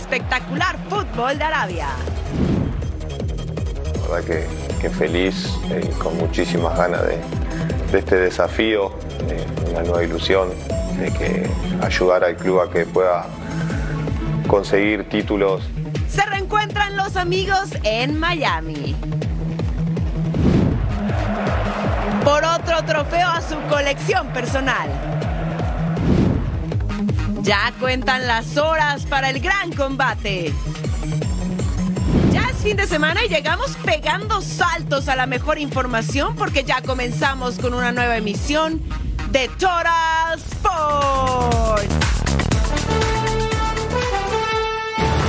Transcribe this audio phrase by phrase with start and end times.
[0.00, 1.88] Espectacular fútbol de Arabia.
[4.02, 4.46] La verdad que,
[4.80, 7.18] que feliz y con muchísimas ganas de,
[7.92, 8.92] de este desafío,
[9.28, 10.48] de una nueva ilusión,
[10.98, 11.50] de que
[11.82, 13.26] ayudar al club a que pueda
[14.46, 15.62] conseguir títulos
[16.08, 18.96] Se reencuentran los amigos en Miami.
[22.24, 25.19] Por otro trofeo a su colección personal.
[27.42, 30.52] Ya cuentan las horas para el gran combate.
[32.32, 36.82] Ya es fin de semana y llegamos pegando saltos a la mejor información porque ya
[36.82, 38.82] comenzamos con una nueva emisión
[39.30, 42.09] de Total Sports.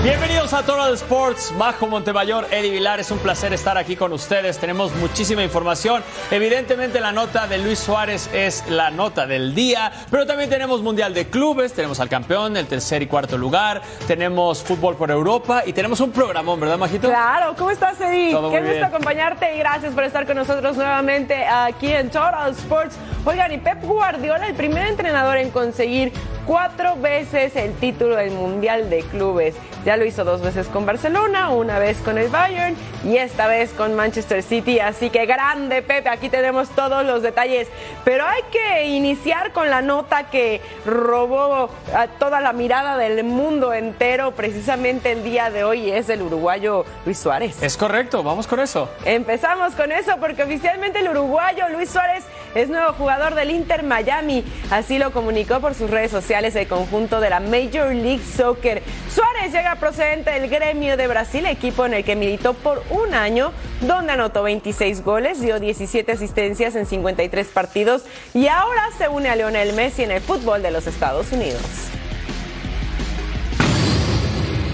[0.04, 4.58] Bienvenidos a Total Sports, Bajo Montemayor, Eddie Vilar, es un placer estar aquí con ustedes,
[4.58, 10.26] tenemos muchísima información, evidentemente la nota de Luis Suárez es la nota del día, pero
[10.26, 14.96] también tenemos Mundial de Clubes, tenemos al campeón, el tercer y cuarto lugar, tenemos fútbol
[14.96, 17.08] por Europa y tenemos un programón, ¿verdad Majito?
[17.08, 18.32] Claro, ¿cómo estás, Eddie?
[18.32, 18.84] Todo Qué gusto bien.
[18.84, 22.96] acompañarte y gracias por estar con nosotros nuevamente aquí en Total Sports.
[23.24, 26.12] Oigan, y Pep Guardiola, el primer entrenador en conseguir
[26.52, 29.56] cuatro veces el título del Mundial de Clubes.
[29.86, 32.76] Ya lo hizo dos veces con Barcelona, una vez con el Bayern
[33.06, 34.82] y esta vez con Manchester City.
[34.82, 37.70] Así que grande, Pepe, aquí tenemos todos los detalles.
[38.04, 43.73] Pero hay que iniciar con la nota que robó a toda la mirada del mundo
[43.73, 47.64] entero precisamente el día de hoy es el uruguayo Luis Suárez.
[47.64, 48.90] Es correcto, vamos con eso.
[49.06, 52.26] Empezamos con eso porque oficialmente el uruguayo Luis Suárez
[52.56, 54.44] es nuevo jugador del Inter Miami.
[54.70, 58.82] Así lo comunicó por sus redes sociales el conjunto de la Major League Soccer.
[59.14, 63.52] Suárez llega procedente del gremio de Brasil, equipo en el que militó por un año,
[63.82, 68.04] donde anotó 26 goles, dio 17 asistencias en 53 partidos
[68.34, 71.61] y ahora se une a Lionel Messi en el fútbol de los Estados Unidos.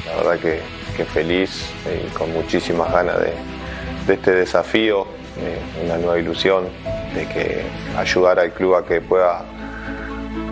[0.05, 5.05] La verdad que, feliz y con muchísimas ganas de, este desafío,
[5.35, 6.65] de una nueva ilusión,
[7.13, 7.61] de que
[7.97, 9.43] ayudar al club a que pueda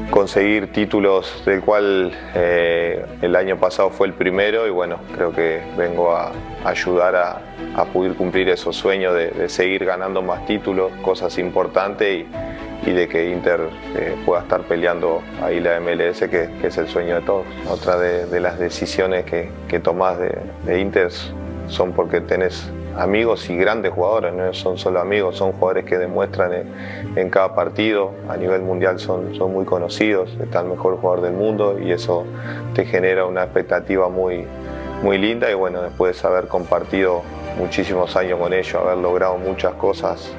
[0.09, 5.61] conseguir títulos del cual eh, el año pasado fue el primero y bueno, creo que
[5.77, 6.31] vengo a
[6.63, 7.41] ayudar a,
[7.75, 12.25] a poder cumplir esos sueños de, seguir ganando más títulos, cosas importantes
[12.85, 13.61] y, y de que Inter
[13.95, 17.45] eh, pueda estar peleando ahí la MLS, que, que es el sueño de todos.
[17.69, 21.09] Otra de, de las decisiones que, que tomás de, de Inter
[21.67, 26.51] son porque tenés amigos y grandes jugadores, no son solo amigos, son jugadores que demuestran
[27.16, 31.78] en, cada partido, a nivel mundial son, muy conocidos, está el mejor jugador del mundo
[31.79, 32.25] y eso
[32.73, 34.45] te genera una expectativa muy,
[35.03, 35.51] muy linda.
[35.51, 37.22] Y bueno, después de haber compartido
[37.57, 40.31] muchísimos años con ellos, haber logrado muchas cosas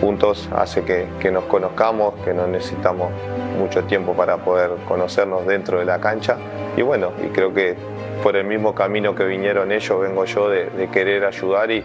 [0.00, 3.10] juntos, hace que, que nos conozcamos, que no necesitamos
[3.58, 6.36] mucho tiempo para poder conocernos dentro de la cancha.
[6.76, 7.76] Y bueno, y creo que
[8.22, 11.84] por el mismo camino que vinieron ellos, vengo yo de, de querer ayudar y,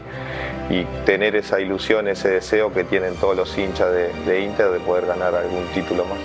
[0.70, 4.80] y, tener esa ilusión, ese deseo que tienen todos los hinchas de, de Inter de
[4.80, 6.20] poder ganar algún título más.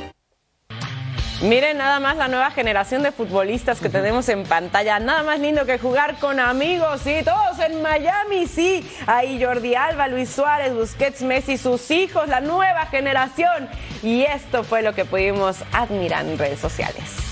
[1.41, 4.99] Miren nada más la nueva generación de futbolistas que tenemos en pantalla.
[4.99, 8.85] Nada más lindo que jugar con amigos, sí, todos en Miami, sí.
[9.07, 13.69] Ahí Jordi Alba, Luis Suárez, Busquets, Messi, sus hijos, la nueva generación.
[14.03, 17.28] Y esto fue lo que pudimos admirar en redes sociales.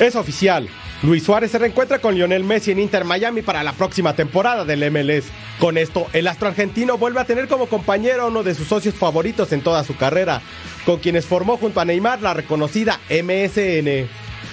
[0.00, 0.66] Es oficial.
[1.02, 4.90] Luis Suárez se reencuentra con Lionel Messi en Inter Miami para la próxima temporada del
[4.90, 5.26] MLS.
[5.58, 8.94] Con esto, el astro argentino vuelve a tener como compañero a uno de sus socios
[8.94, 10.40] favoritos en toda su carrera,
[10.86, 14.08] con quienes formó junto a Neymar la reconocida MSN.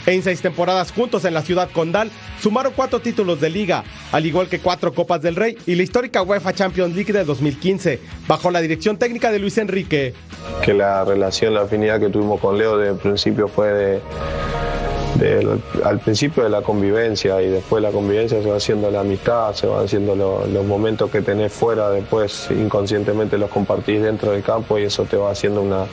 [0.06, 2.12] En seis temporadas juntos en la ciudad condal,
[2.42, 6.24] sumaron cuatro títulos de liga, al igual que cuatro Copas del Rey y la histórica
[6.24, 10.14] UEFA Champions League de 2015, bajo la dirección técnica de Luis Enrique.
[10.62, 14.02] Que la relación, la afinidad que tuvimos con Leo desde el principio fue de
[15.84, 19.68] al principio de la convivencia y después la convivencia se va haciendo la amistad, se
[19.68, 24.84] van haciendo los momentos que tenés fuera, después inconscientemente los compartís dentro del campo y
[24.84, 25.86] eso te va haciendo una,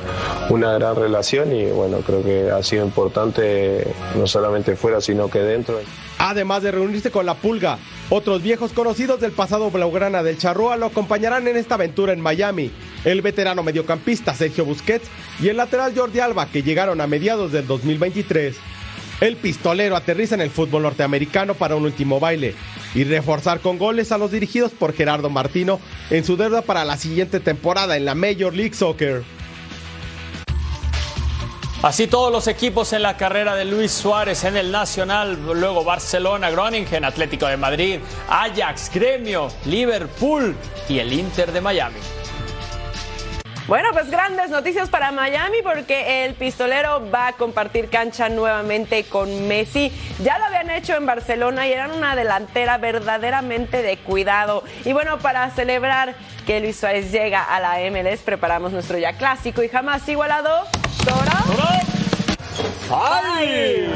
[0.51, 5.41] una gran relación y bueno, creo que ha sido importante no solamente fuera sino que
[5.41, 5.79] dentro.
[6.19, 7.79] Además de reunirse con la Pulga,
[8.11, 12.71] otros viejos conocidos del pasado blaugrana del Charrúa lo acompañarán en esta aventura en Miami.
[13.05, 15.09] El veterano mediocampista Sergio Busquets
[15.41, 18.57] y el lateral Jordi Alba, que llegaron a mediados del 2023.
[19.21, 22.55] El pistolero aterriza en el fútbol norteamericano para un último baile
[22.95, 25.81] y reforzar con goles a los dirigidos por Gerardo Martino
[26.11, 29.23] en su deuda para la siguiente temporada en la Major League Soccer.
[31.83, 36.51] Así todos los equipos en la carrera de Luis Suárez en el Nacional, luego Barcelona,
[36.51, 37.99] Groningen, Atlético de Madrid,
[38.31, 40.57] Ajax, Gremio, Liverpool
[40.89, 41.99] y el Inter de Miami.
[43.67, 49.49] Bueno, pues grandes noticias para Miami porque el pistolero va a compartir cancha nuevamente con
[49.49, 49.91] Messi.
[50.23, 54.65] Ya lo habían hecho en Barcelona y eran una delantera verdaderamente de cuidado.
[54.85, 56.15] Y bueno, para celebrar
[56.47, 60.67] que Luis Suárez llega a la MLS, preparamos nuestro ya clásico y jamás igualado.
[61.03, 61.43] ¡Tora!
[62.93, 63.91] ¡Ay!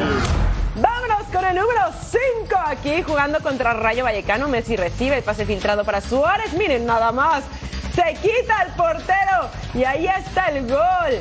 [0.77, 1.81] Vámonos con el número
[2.11, 4.49] 5 aquí jugando contra Rayo Vallecano.
[4.49, 6.55] Messi recibe el pase filtrado para Suárez.
[6.55, 7.45] Miren nada más
[7.99, 11.21] se quita el portero y ahí está el gol.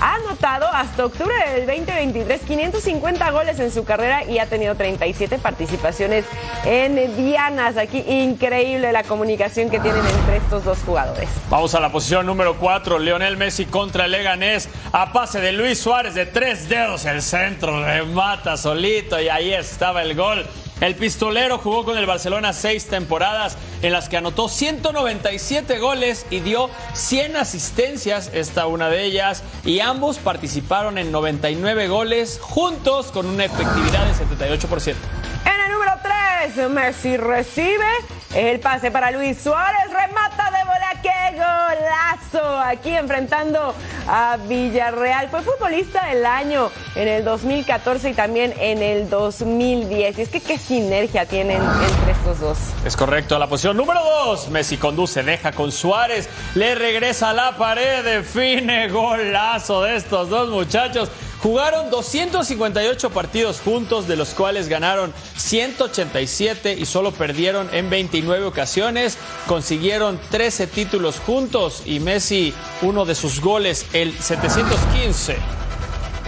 [0.00, 5.38] Ha anotado hasta octubre del 2023 550 goles en su carrera y ha tenido 37
[5.38, 6.24] participaciones
[6.64, 7.76] en Dianas.
[7.76, 11.28] Aquí increíble la comunicación que tienen entre estos dos jugadores.
[11.50, 14.68] Vamos a la posición número 4, Lionel Messi contra Leganés.
[14.92, 20.02] A pase de Luis Suárez de tres dedos, el centro remata solito y ahí estaba
[20.02, 20.46] el gol.
[20.82, 26.40] El pistolero jugó con el Barcelona seis temporadas en las que anotó 197 goles y
[26.40, 33.26] dio 100 asistencias, esta una de ellas, y ambos participaron en 99 goles juntos con
[33.26, 34.96] una efectividad de 78%.
[35.44, 37.86] En el número 3, Messi recibe
[38.34, 40.61] el pase para Luis Suárez, remata de
[41.02, 42.60] qué golazo.
[42.60, 43.74] Aquí enfrentando
[44.08, 45.28] a Villarreal.
[45.28, 50.18] Fue futbolista del año en el 2014 y también en el 2010.
[50.18, 52.58] Y es que qué sinergia tienen entre estos dos.
[52.84, 54.48] Es correcto, la posición número 2.
[54.50, 60.48] Messi conduce, deja con Suárez, le regresa a la pared, define golazo de estos dos
[60.48, 61.10] muchachos.
[61.42, 69.18] Jugaron 258 partidos juntos, de los cuales ganaron 187 y solo perdieron en 29 ocasiones.
[69.48, 75.36] Consiguieron 13 títulos juntos y Messi, uno de sus goles, el 715.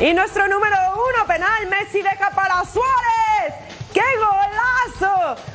[0.01, 3.55] Y nuestro número uno penal, Messi deja para Suárez.
[3.93, 4.03] ¡Qué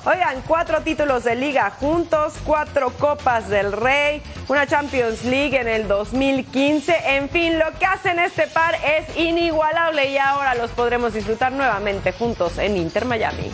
[0.06, 5.88] Oigan, cuatro títulos de liga juntos, cuatro copas del Rey, una Champions League en el
[5.88, 6.96] 2015.
[7.06, 12.12] En fin, lo que hacen este par es inigualable y ahora los podremos disfrutar nuevamente
[12.12, 13.52] juntos en Inter Miami.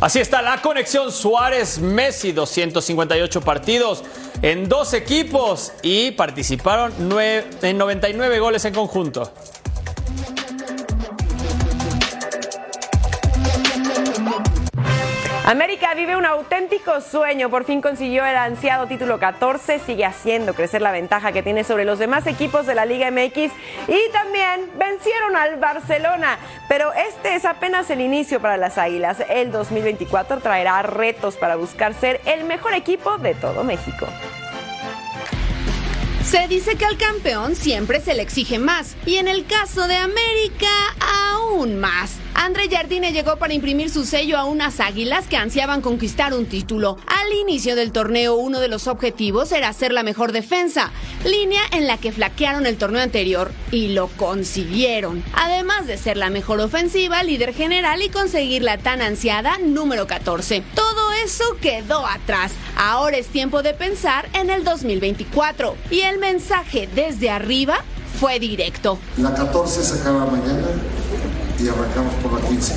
[0.00, 4.04] Así está la conexión Suárez-Messi, 258 partidos
[4.42, 6.92] en dos equipos y participaron
[7.62, 9.32] en 99 goles en conjunto.
[15.46, 17.48] América vive un auténtico sueño.
[17.50, 19.78] Por fin consiguió el ansiado título 14.
[19.78, 23.52] Sigue haciendo crecer la ventaja que tiene sobre los demás equipos de la Liga MX.
[23.86, 26.36] Y también vencieron al Barcelona.
[26.68, 29.18] Pero este es apenas el inicio para las Águilas.
[29.28, 34.08] El 2024 traerá retos para buscar ser el mejor equipo de todo México.
[36.24, 38.96] Se dice que al campeón siempre se le exige más.
[39.06, 40.66] Y en el caso de América,
[41.30, 42.18] aún más.
[42.38, 46.98] André Jardine llegó para imprimir su sello a unas águilas que ansiaban conquistar un título.
[47.06, 50.90] Al inicio del torneo, uno de los objetivos era ser la mejor defensa,
[51.24, 55.24] línea en la que flaquearon el torneo anterior y lo consiguieron.
[55.32, 60.62] Además de ser la mejor ofensiva, líder general y conseguir la tan ansiada número 14.
[60.74, 62.52] Todo eso quedó atrás.
[62.76, 65.74] Ahora es tiempo de pensar en el 2024.
[65.90, 67.82] Y el mensaje desde arriba
[68.20, 68.98] fue directo.
[69.16, 70.66] La 14 se acaba mañana
[71.66, 72.74] y arrancamos por la 15.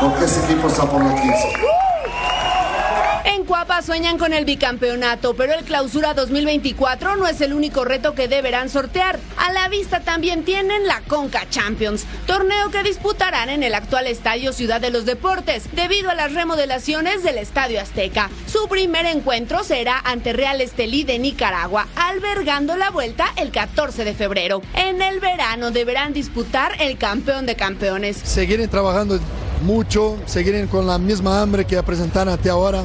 [0.00, 1.85] Porque ese equipo está por la 15.
[3.46, 8.26] Cuapa sueñan con el bicampeonato, pero el clausura 2024 no es el único reto que
[8.26, 9.20] deberán sortear.
[9.36, 14.52] A la vista también tienen la Conca Champions, torneo que disputarán en el actual Estadio
[14.52, 18.30] Ciudad de los Deportes, debido a las remodelaciones del Estadio Azteca.
[18.48, 24.14] Su primer encuentro será ante Real Estelí de Nicaragua, albergando la vuelta el 14 de
[24.14, 24.60] febrero.
[24.74, 28.16] En el verano deberán disputar el campeón de campeones.
[28.16, 29.20] Seguirán trabajando
[29.62, 32.84] mucho, seguirán con la misma hambre que presentaron hasta ahora.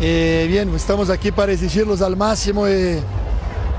[0.00, 2.98] Eh, bien, estamos aquí para exigirlos al máximo y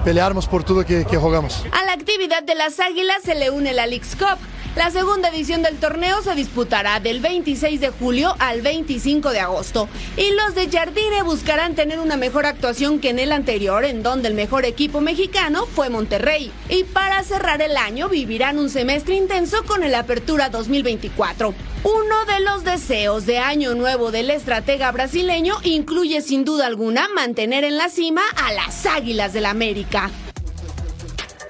[0.04, 1.64] pelearnos por todo que, que jugamos.
[1.72, 4.38] A la actividad de las Águilas se le une la Leagues Cup
[4.76, 9.88] La segunda edición del torneo se disputará del 26 de julio al 25 de agosto
[10.18, 14.28] y los de Jardine buscarán tener una mejor actuación que en el anterior, en donde
[14.28, 16.52] el mejor equipo mexicano fue Monterrey.
[16.68, 21.54] Y para cerrar el año vivirán un semestre intenso con el Apertura 2024.
[21.84, 27.64] Uno de los deseos de año nuevo del estratega brasileño incluye sin duda alguna mantener
[27.64, 30.12] en la cima a las Águilas del la América.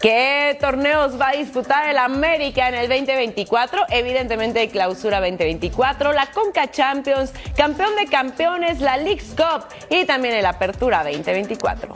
[0.05, 3.85] ¿Qué torneos va a disputar el América en el 2024?
[3.89, 10.35] Evidentemente de clausura 2024, la Conca Champions, campeón de campeones, la Leagues Cup y también
[10.35, 11.91] el Apertura 2024.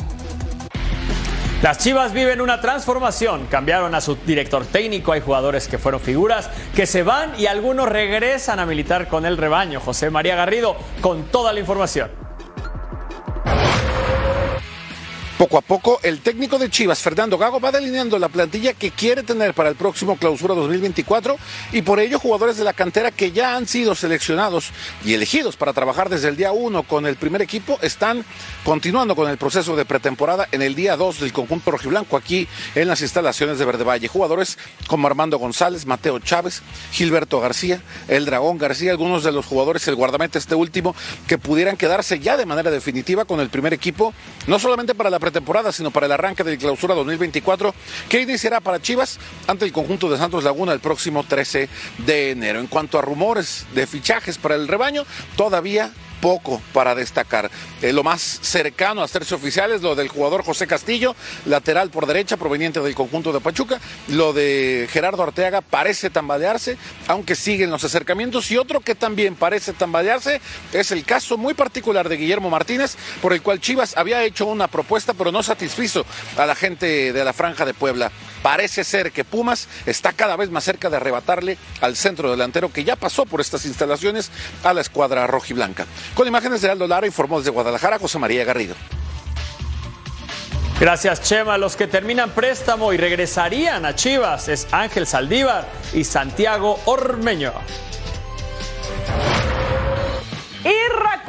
[1.62, 3.46] Las Chivas viven una transformación.
[3.46, 5.12] Cambiaron a su director técnico.
[5.12, 9.38] Hay jugadores que fueron figuras que se van y algunos regresan a militar con el
[9.38, 9.80] rebaño.
[9.80, 12.29] José María Garrido con toda la información.
[15.40, 19.24] Poco a poco, el técnico de Chivas, Fernando Gago, va delineando la plantilla que quiere
[19.24, 21.38] tener para el próximo clausura 2024
[21.72, 24.72] y por ello jugadores de la cantera que ya han sido seleccionados
[25.06, 28.26] y elegidos para trabajar desde el día 1 con el primer equipo están
[28.66, 32.90] continuando con el proceso de pretemporada en el día 2 del conjunto rojiblanco aquí en
[32.90, 34.10] las instalaciones de Verde Valle.
[34.10, 39.88] Jugadores como Armando González, Mateo Chávez, Gilberto García, el Dragón García, algunos de los jugadores,
[39.88, 44.14] el guardameta este último, que pudieran quedarse ya de manera definitiva con el primer equipo,
[44.46, 47.74] no solamente para la temporada, sino para el arranque del clausura 2024,
[48.10, 51.70] que iniciará para Chivas ante el conjunto de Santos Laguna el próximo 13
[52.00, 52.60] de enero.
[52.60, 55.06] En cuanto a rumores de fichajes para el rebaño,
[55.36, 55.92] todavía
[56.22, 57.50] poco para destacar.
[57.82, 62.06] Eh, lo más cercano a hacerse oficial es lo del jugador José Castillo, lateral por
[62.06, 63.80] derecha proveniente del conjunto de Pachuca.
[64.08, 68.50] Lo de Gerardo Arteaga parece tambalearse, aunque siguen los acercamientos.
[68.52, 70.42] Y otro que también parece tambalearse
[70.74, 74.68] es el caso muy particular de Guillermo Martínez, por el cual Chivas había hecho una
[74.68, 76.06] propuesta, pero no satisfizo
[76.38, 78.12] a la gente de la Franja de Puebla.
[78.42, 82.84] Parece ser que Pumas está cada vez más cerca de arrebatarle al centro delantero que
[82.84, 84.32] ya pasó por estas instalaciones
[84.64, 85.86] a la escuadra rojiblanca.
[86.16, 88.76] Con imágenes de Aldo Lara informó desde Guadalajara José María Garrido.
[90.80, 91.58] Gracias, Chema.
[91.58, 97.52] Los que terminan préstamo y regresarían a Chivas es Ángel Saldívar y Santiago Ormeño.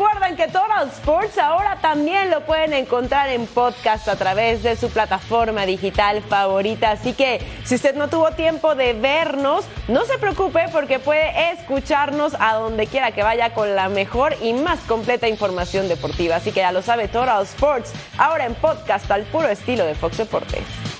[0.00, 4.88] Recuerden que Total Sports ahora también lo pueden encontrar en podcast a través de su
[4.88, 6.92] plataforma digital favorita.
[6.92, 12.34] Así que si usted no tuvo tiempo de vernos, no se preocupe porque puede escucharnos
[12.40, 16.36] a donde quiera que vaya con la mejor y más completa información deportiva.
[16.36, 20.16] Así que ya lo sabe Total Sports, ahora en podcast al puro estilo de Fox
[20.16, 20.99] Deportes.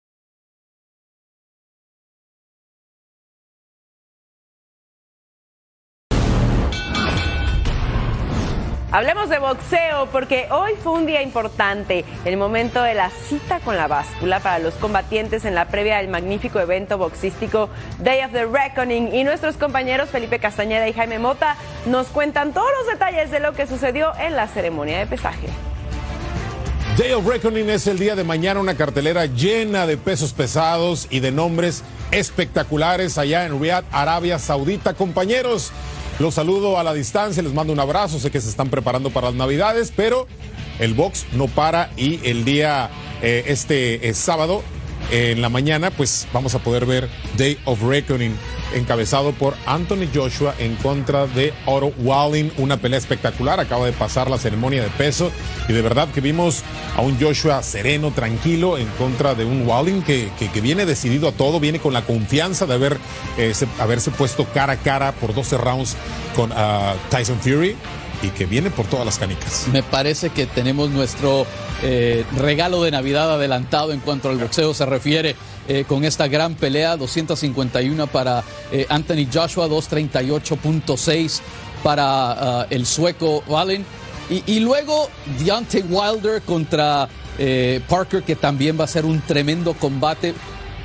[8.93, 13.77] Hablemos de boxeo porque hoy fue un día importante, el momento de la cita con
[13.77, 17.69] la báscula para los combatientes en la previa del magnífico evento boxístico
[17.99, 21.55] Day of the Reckoning y nuestros compañeros Felipe Castañeda y Jaime Mota
[21.85, 25.47] nos cuentan todos los detalles de lo que sucedió en la ceremonia de pesaje.
[26.97, 31.21] Day of Reckoning es el día de mañana, una cartelera llena de pesos pesados y
[31.21, 34.93] de nombres espectaculares allá en Riyadh, Arabia Saudita.
[34.93, 35.71] Compañeros,
[36.21, 39.27] los saludo a la distancia, les mando un abrazo, sé que se están preparando para
[39.27, 40.27] las navidades, pero
[40.79, 42.89] el box no para y el día,
[43.21, 44.63] eh, este eh, sábado,
[45.11, 48.35] en la mañana, pues vamos a poder ver Day of Reckoning,
[48.73, 52.49] encabezado por Anthony Joshua en contra de Otto Walling.
[52.57, 55.31] Una pelea espectacular, acaba de pasar la ceremonia de peso
[55.67, 56.63] y de verdad que vimos
[56.95, 61.31] a un Joshua sereno, tranquilo, en contra de un Walling que, que, viene decidido a
[61.31, 62.97] todo, viene con la confianza de haber,
[63.37, 65.97] eh, se, haberse puesto cara a cara por 12 rounds
[66.35, 67.75] con uh, Tyson Fury
[68.21, 69.67] y que viene por todas las canicas.
[69.71, 71.45] Me parece que tenemos nuestro
[71.83, 75.35] eh, regalo de Navidad adelantado en cuanto al boxeo se refiere.
[75.67, 81.39] Eh, con esta gran pelea, 251 para eh, Anthony Joshua, 238.6
[81.83, 83.85] para uh, el sueco Wallen.
[84.29, 85.09] Y, y, luego
[85.39, 87.09] Deontay Wilder contra
[87.87, 90.33] Parker, que también va a ser un tremendo combate,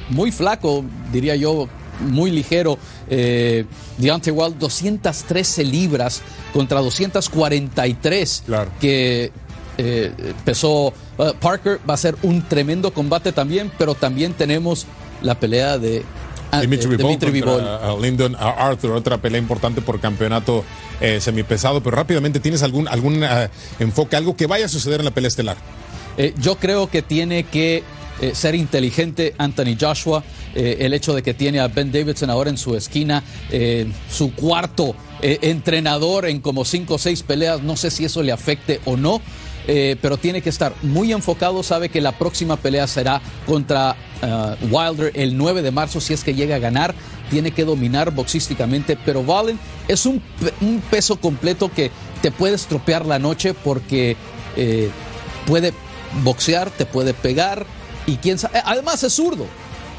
[0.09, 1.69] muy flaco, diría yo,
[2.01, 2.79] muy ligero.
[3.09, 3.65] Eh,
[3.99, 6.23] Deontay Wilder 213 libras
[6.53, 8.45] contra 243
[8.81, 9.33] que
[9.79, 10.13] eh,
[10.45, 11.81] pesó uh, Parker.
[11.89, 14.87] Va a ser un tremendo combate también, pero también tenemos
[15.23, 16.03] la pelea de
[16.51, 17.63] ah, Dimitri eh, Dimitri Bivol.
[18.01, 20.65] Lyndon Arthur, otra pelea importante por campeonato
[21.01, 21.83] eh, semipesado.
[21.83, 23.49] Pero rápidamente, ¿tienes algún, algún uh,
[23.79, 25.57] enfoque, algo que vaya a suceder en la pelea estelar?
[26.17, 27.83] Eh, yo creo que tiene que
[28.21, 30.25] eh, ser inteligente Anthony Joshua.
[30.57, 34.33] Eh, el hecho de que tiene a Ben Davidson ahora en su esquina, eh, su
[34.33, 38.81] cuarto eh, entrenador en como cinco o seis peleas, no sé si eso le afecte
[38.87, 39.21] o no.
[39.67, 41.63] pero tiene que estar muy enfocado.
[41.65, 43.97] Sabe que la próxima pelea será contra
[44.71, 46.01] Wilder el 9 de marzo.
[46.01, 46.95] Si es que llega a ganar,
[47.31, 48.97] tiene que dominar boxísticamente.
[49.05, 49.59] Pero Valen
[49.89, 50.23] es un,
[50.61, 51.91] un peso completo que
[52.23, 54.17] te puede estropear la noche porque
[55.47, 55.75] puede
[56.23, 57.67] boxear, te puede pegar
[58.07, 58.63] y quién sabe.
[58.65, 59.49] Además es zurdo.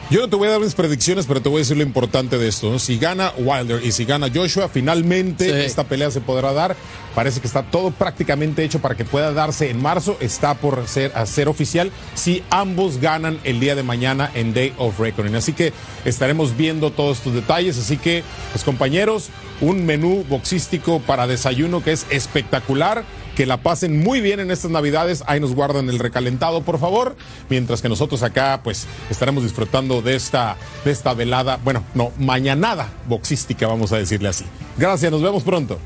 [0.09, 2.37] Yo no te voy a dar mis predicciones, pero te voy a decir lo importante
[2.37, 2.71] de esto.
[2.71, 2.79] ¿no?
[2.79, 6.77] Si gana Wilder y si gana Joshua, finalmente esta pelea se podrá dar.
[7.13, 10.15] Parece que está todo prácticamente hecho para que pueda darse en marzo.
[10.21, 14.73] Está por ser, a ser oficial si ambos ganan el día de mañana en Day
[14.77, 15.35] of Reckoning.
[15.35, 15.73] Así que
[16.05, 17.77] estaremos viendo todos estos detalles.
[17.77, 18.23] Así que,
[18.53, 19.27] pues compañeros,
[19.59, 23.03] un menú boxístico para desayuno que es espectacular.
[23.38, 25.24] Que la pasen muy bien en estas navidades.
[25.27, 27.15] Ahí nos guardan el recalentado, por favor.
[27.50, 32.89] Mientras que nosotros acá, pues, estaremos disfrutando de esta, de esta velada, bueno, no, mañanada
[33.06, 34.44] boxística, vamos a decirle así.
[34.75, 35.77] Gracias, nos vemos pronto.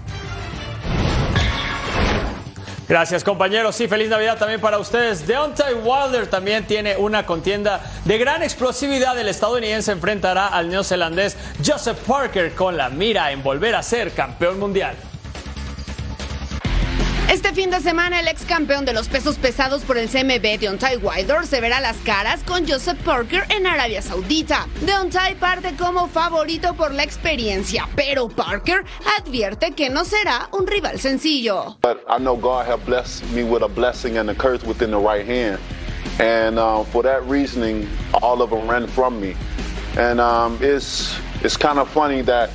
[2.88, 5.28] Gracias compañeros, sí, feliz Navidad también para ustedes.
[5.28, 9.20] Deontay Wilder también tiene una contienda de gran explosividad.
[9.20, 14.58] El estadounidense enfrentará al neozelandés Joseph Parker con la mira en volver a ser campeón
[14.58, 14.96] mundial.
[17.52, 20.96] Este fin de semana, el ex campeón de los pesos pesados por el CMB, Deontay
[20.96, 24.70] Wilder, se verá las caras con Joseph Parker en Arabia Saudita.
[24.80, 28.86] Deontay parte como favorito por la experiencia, pero Parker
[29.20, 31.76] advierte que no será un rival sencillo.
[31.82, 34.98] But I know God have blessed me with a blessing and a curse within the
[34.98, 35.60] right hand.
[36.22, 37.86] And uh, for that reasoning,
[38.24, 39.36] all of them ran from me.
[39.98, 42.50] And um, it's, it's kind of funny that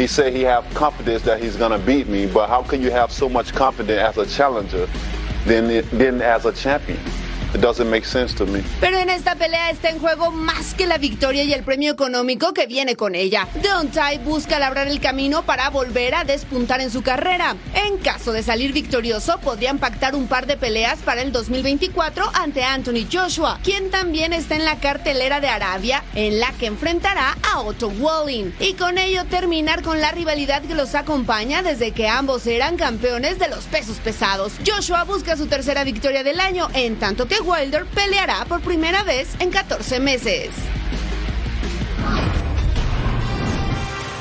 [0.00, 2.90] he said he have confidence that he's going to beat me, but how can you
[2.90, 4.88] have so much confidence as a challenger
[5.44, 6.98] than, than as a champion?
[7.52, 8.62] It doesn't make sense to me.
[8.80, 12.54] Pero en esta pelea está en juego más que la victoria y el premio económico
[12.54, 13.48] que viene con ella.
[13.60, 17.56] Deontay busca labrar el camino para volver a despuntar en su carrera.
[17.74, 22.62] En caso de salir victorioso, podrían pactar un par de peleas para el 2024 ante
[22.62, 27.60] Anthony Joshua, quien también está en la cartelera de Arabia, en la que enfrentará a
[27.62, 28.52] Otto Walling.
[28.60, 33.40] Y con ello terminar con la rivalidad que los acompaña desde que ambos eran campeones
[33.40, 34.52] de los pesos pesados.
[34.64, 39.28] Joshua busca su tercera victoria del año, en tanto que Wilder peleará por primera vez
[39.40, 40.50] en 14 meses.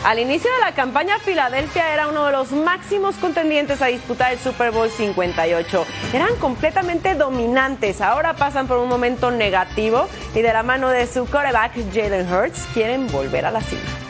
[0.05, 4.39] Al inicio de la campaña, Filadelfia era uno de los máximos contendientes a disputar el
[4.39, 5.86] Super Bowl 58.
[6.13, 7.99] Eran completamente dominantes.
[7.99, 12.65] Ahora pasan por un momento negativo y de la mano de su quarterback Jalen Hurts
[12.73, 14.08] quieren volver a la cima.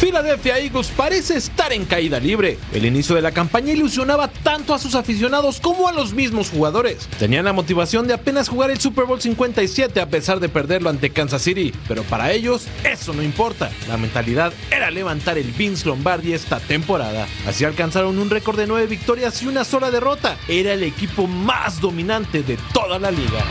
[0.00, 2.58] Philadelphia Eagles parece estar en caída libre.
[2.72, 7.08] El inicio de la campaña ilusionaba tanto a sus aficionados como a los mismos jugadores.
[7.18, 11.10] Tenían la motivación de apenas jugar el Super Bowl 57 a pesar de perderlo ante
[11.10, 13.70] Kansas City, pero para ellos eso no importa.
[13.88, 17.26] La mentalidad era levantar el Vince Lombardi esta temporada.
[17.46, 20.36] Así alcanzaron un récord de nueve victorias y una sola derrota.
[20.46, 23.44] Era el equipo más dominante de toda la liga.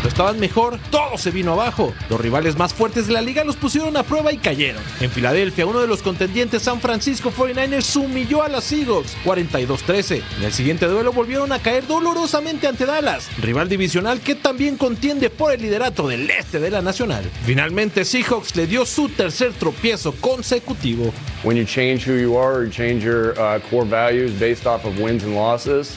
[0.00, 1.92] Cuando estaban mejor, todo se vino abajo.
[2.08, 4.82] Los rivales más fuertes de la liga los pusieron a prueba y cayeron.
[4.98, 10.22] En Filadelfia, uno de los contendientes San Francisco 49ers humilló a los Eagles 42-13.
[10.38, 15.28] En el siguiente duelo volvieron a caer dolorosamente ante Dallas, rival divisional que también contiende
[15.28, 17.22] por el liderato del este de la nacional.
[17.44, 21.12] Finalmente, Seahawks le dio su tercer tropiezo consecutivo.
[21.42, 24.98] when you change who you are you change your uh, core values based off of
[24.98, 25.94] wins and losses,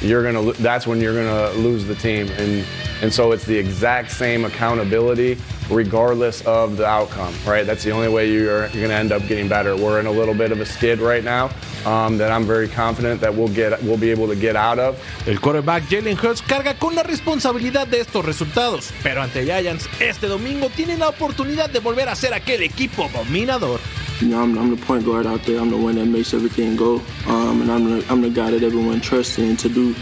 [0.00, 2.28] you're gonna that's when you're gonna lose the team.
[2.38, 2.64] And
[3.02, 5.38] and so it's the exact same accountability
[5.70, 7.64] regardless of the outcome, right?
[7.64, 9.76] That's the only way you're, you're gonna end up getting better.
[9.76, 11.50] We're in a little bit of a skid right now
[11.86, 14.98] um, that I'm very confident that we'll get we'll be able to get out of.
[15.26, 20.26] El quarterback Jalen Hurts carga con la responsabilidad de estos resultados, pero ante Giants este
[20.26, 23.80] domingo tiene la oportunidad de volver a ser aquel equipo dominador.
[24.20, 25.58] You know, I'm, I'm the point guard out there.
[25.58, 28.62] I'm the one that makes everything go, um, and I'm the, I'm the guy that
[28.62, 29.94] everyone trusts in to do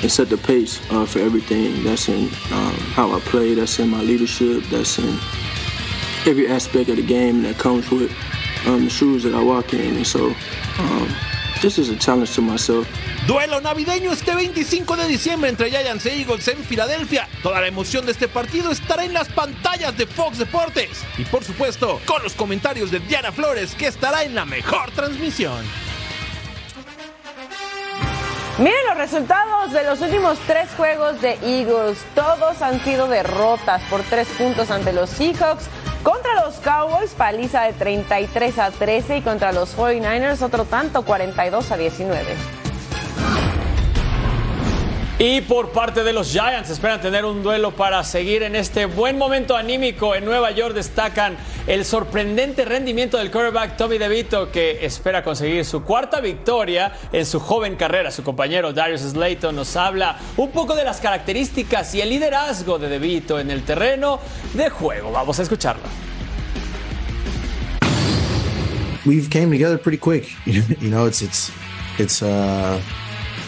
[0.00, 1.82] and set the pace uh, for everything.
[1.84, 3.54] That's in um, how I play.
[3.54, 4.62] That's in my leadership.
[4.70, 5.18] That's in
[6.26, 8.10] every aspect of the game that comes with
[8.66, 9.96] um, the shoes that I walk in.
[9.96, 10.34] And so,
[10.78, 11.14] um,
[11.60, 12.88] this is a challenge to myself.
[13.28, 17.28] Duelo navideño este 25 de diciembre entre Giants e Eagles en Filadelfia.
[17.42, 21.04] Toda la emoción de este partido estará en las pantallas de Fox Deportes.
[21.18, 25.62] Y por supuesto, con los comentarios de Diana Flores, que estará en la mejor transmisión.
[28.56, 31.98] Miren los resultados de los últimos tres juegos de Eagles.
[32.14, 35.66] Todos han sido derrotas por tres puntos ante los Seahawks.
[36.02, 41.70] Contra los Cowboys, paliza de 33 a 13 y contra los 49ers otro tanto, 42
[41.72, 42.57] a 19.
[45.20, 49.18] Y por parte de los Giants esperan tener un duelo para seguir en este buen
[49.18, 50.14] momento anímico.
[50.14, 55.82] En Nueva York destacan el sorprendente rendimiento del quarterback Tommy DeVito que espera conseguir su
[55.82, 58.12] cuarta victoria en su joven carrera.
[58.12, 62.88] Su compañero Darius Slayton nos habla un poco de las características y el liderazgo de
[62.88, 64.20] DeVito en el terreno
[64.54, 65.10] de juego.
[65.10, 65.82] Vamos a escucharlo.
[69.04, 70.28] We've came together pretty quick.
[70.46, 71.50] You know, it's it's
[71.98, 72.80] it's uh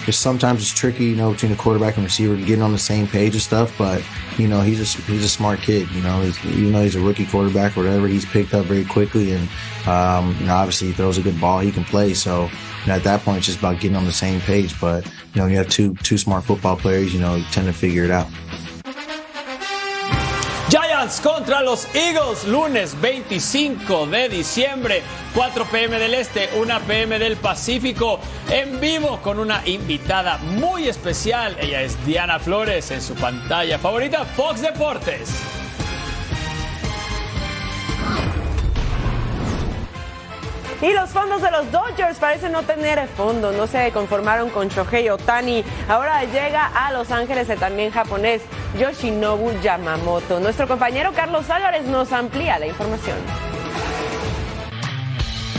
[0.06, 3.06] it's sometimes it's tricky, you know, between the quarterback and receiver getting on the same
[3.06, 3.76] page and stuff.
[3.76, 4.02] But
[4.38, 5.90] you know, he's a he's a smart kid.
[5.90, 8.84] You know, he's, even though he's a rookie quarterback or whatever, he's picked up very
[8.84, 9.48] quickly, and
[9.86, 11.60] um, you know, obviously he throws a good ball.
[11.60, 12.14] He can play.
[12.14, 14.78] So you know, at that point, it's just about getting on the same page.
[14.80, 17.72] But you know, you have two two smart football players, you know, you tend to
[17.72, 18.28] figure it out.
[21.18, 25.02] Contra los Eagles, lunes 25 de diciembre,
[25.34, 31.56] 4 pm del Este, 1 pm del Pacífico, en vivo con una invitada muy especial.
[31.60, 35.59] Ella es Diana Flores en su pantalla favorita, Fox Deportes.
[40.82, 45.10] Y los fondos de los Dodgers parecen no tener fondo, no se conformaron con Shohei
[45.10, 45.62] Otani.
[45.88, 48.40] Ahora llega a Los Ángeles el también japonés
[48.78, 50.40] Yoshinobu Yamamoto.
[50.40, 53.18] Nuestro compañero Carlos Álvarez nos amplía la información.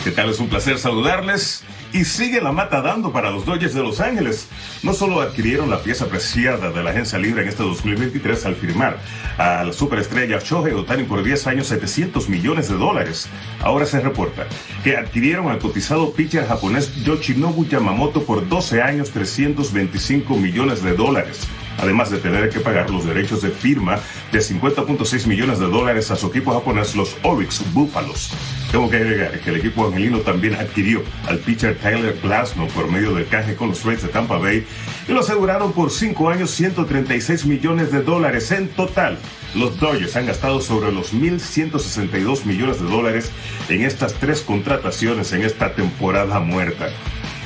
[0.04, 0.32] ¿Qué tal?
[0.32, 1.64] Es un placer saludarles.
[1.94, 4.48] Y sigue la mata dando para los Dodgers de Los Ángeles.
[4.82, 8.98] No solo adquirieron la pieza apreciada de la agencia libre en este 2023 al firmar
[9.38, 13.28] a la superestrella Shohei Otani por 10 años 700 millones de dólares.
[13.62, 14.48] Ahora se reporta
[14.86, 21.48] que adquirieron al cotizado pitcher japonés Yoshinobu Yamamoto por 12 años 325 millones de dólares
[21.82, 24.00] además de tener que pagar los derechos de firma
[24.32, 28.32] de 50.6 millones de dólares a su equipo japonés, los Oryx Búfalos.
[28.72, 33.14] Tengo que agregar que el equipo angelino también adquirió al pitcher Tyler Glasnow por medio
[33.14, 34.66] del canje con los Reds de Tampa Bay
[35.08, 39.18] y lo aseguraron por 5 años 136 millones de dólares en total.
[39.56, 43.32] Los Dodgers han gastado sobre los 1.162 millones de dólares
[43.68, 46.90] en estas tres contrataciones en esta temporada muerta.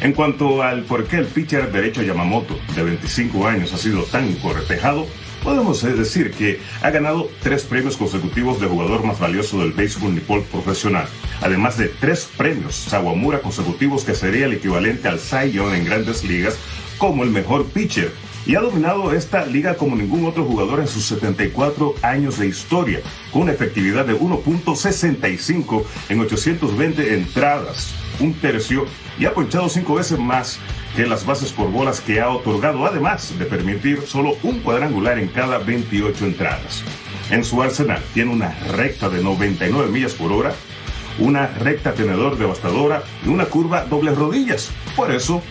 [0.06, 4.32] En cuanto al por qué el pitcher derecho Yamamoto, de 25 años, ha sido tan
[4.36, 5.08] cortejado,
[5.44, 10.44] podemos decir que ha ganado tres premios consecutivos de jugador más valioso del béisbol nipón
[10.44, 11.08] profesional,
[11.42, 16.56] además de tres premios Sawamura consecutivos que sería el equivalente al Cy en grandes ligas
[17.00, 18.12] como el mejor pitcher.
[18.46, 23.02] Y ha dominado esta liga como ningún otro jugador en sus 74 años de historia,
[23.32, 28.86] con una efectividad de 1.65 en 820 entradas, un tercio,
[29.18, 30.60] y ha ponchado cinco veces más
[30.96, 35.28] que las bases por bolas que ha otorgado, además de permitir solo un cuadrangular en
[35.28, 36.84] cada 28 entradas.
[37.32, 40.54] En su arsenal tiene una recta de 99 millas por hora,
[41.18, 44.72] una recta tenedor devastadora y una curva doble rodillas.
[44.96, 45.42] Por eso,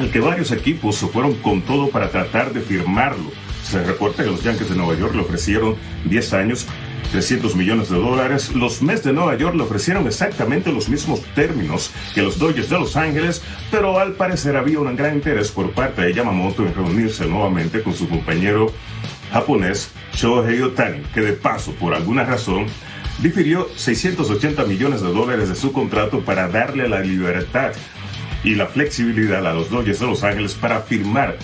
[0.00, 3.30] el que varios equipos se fueron con todo para tratar de firmarlo.
[3.62, 6.66] Se reporta que los Yankees de Nueva York le ofrecieron 10 años
[7.14, 8.52] 300 millones de dólares.
[8.54, 12.78] Los Mets de Nueva York le ofrecieron exactamente los mismos términos que los Dodgers de
[12.78, 17.26] Los Ángeles, pero al parecer había un gran interés por parte de Yamamoto en reunirse
[17.26, 18.72] nuevamente con su compañero
[19.32, 22.66] japonés Shohei Otani, que de paso, por alguna razón,
[23.20, 27.72] difirió 680 millones de dólares de su contrato para darle la libertad
[28.44, 31.38] y la flexibilidad a los Dodgers de Los Ángeles para firmar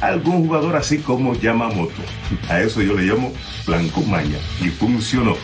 [0.00, 2.02] algún jugador así como Yamamoto.
[2.48, 3.32] A eso yo le llamo
[3.66, 5.36] Blanco Maña y funcionó.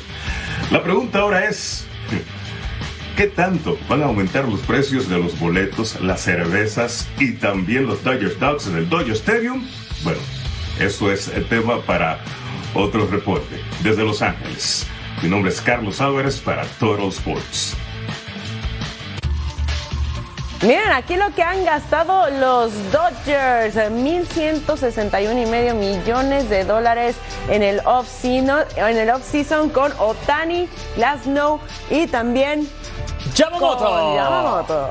[0.70, 1.86] La pregunta ahora es,
[3.16, 8.02] ¿qué tanto van a aumentar los precios de los boletos, las cervezas y también los
[8.02, 9.66] Dodgers Dogs en el Dodger Stadium?
[10.02, 10.20] Bueno,
[10.80, 12.18] eso es el tema para
[12.74, 14.86] otro reporte desde Los Ángeles.
[15.22, 17.76] Mi nombre es Carlos Álvarez para Total Sports.
[20.62, 27.16] Miren aquí lo que han gastado los Dodgers, 1.161 y medio millones de dólares
[27.48, 31.58] en el off-season off con Otani, Glasnow
[31.90, 32.68] y también
[33.34, 33.84] Yamamoto.
[33.84, 34.90] con Yamamoto.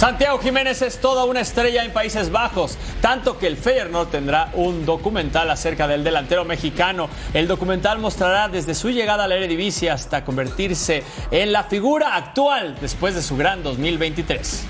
[0.00, 4.86] Santiago Jiménez es toda una estrella en Países Bajos, tanto que el Feyenoord tendrá un
[4.86, 7.10] documental acerca del delantero mexicano.
[7.34, 12.78] El documental mostrará desde su llegada a la Eredivisie hasta convertirse en la figura actual
[12.80, 14.62] después de su gran 2023.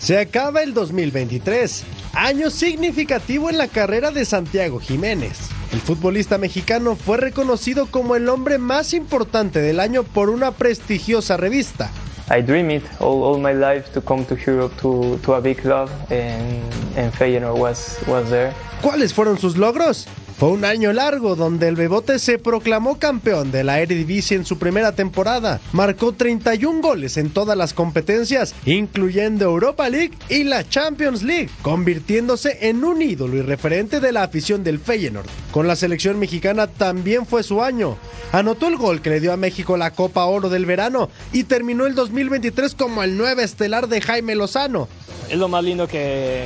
[0.00, 5.50] Se acaba el 2023, año significativo en la carrera de Santiago Jiménez.
[5.72, 11.36] El futbolista mexicano fue reconocido como el hombre más importante del año por una prestigiosa
[11.36, 11.90] revista.
[12.28, 15.60] I dream it all, all my life to come to Europe to, to a big
[15.60, 16.60] club and,
[16.96, 18.52] and Feyenoord was, was there.
[18.82, 20.08] ¿Cuáles fueron sus logros?
[20.38, 24.58] Fue un año largo donde el Bebote se proclamó campeón de la Eredivisie en su
[24.58, 25.60] primera temporada.
[25.72, 32.68] Marcó 31 goles en todas las competencias, incluyendo Europa League y la Champions League, convirtiéndose
[32.68, 35.26] en un ídolo y referente de la afición del Feyenoord.
[35.52, 37.96] Con la selección mexicana también fue su año.
[38.30, 41.86] Anotó el gol que le dio a México la Copa Oro del verano y terminó
[41.86, 44.86] el 2023 como el 9 estelar de Jaime Lozano.
[45.30, 46.44] Es lo más lindo que,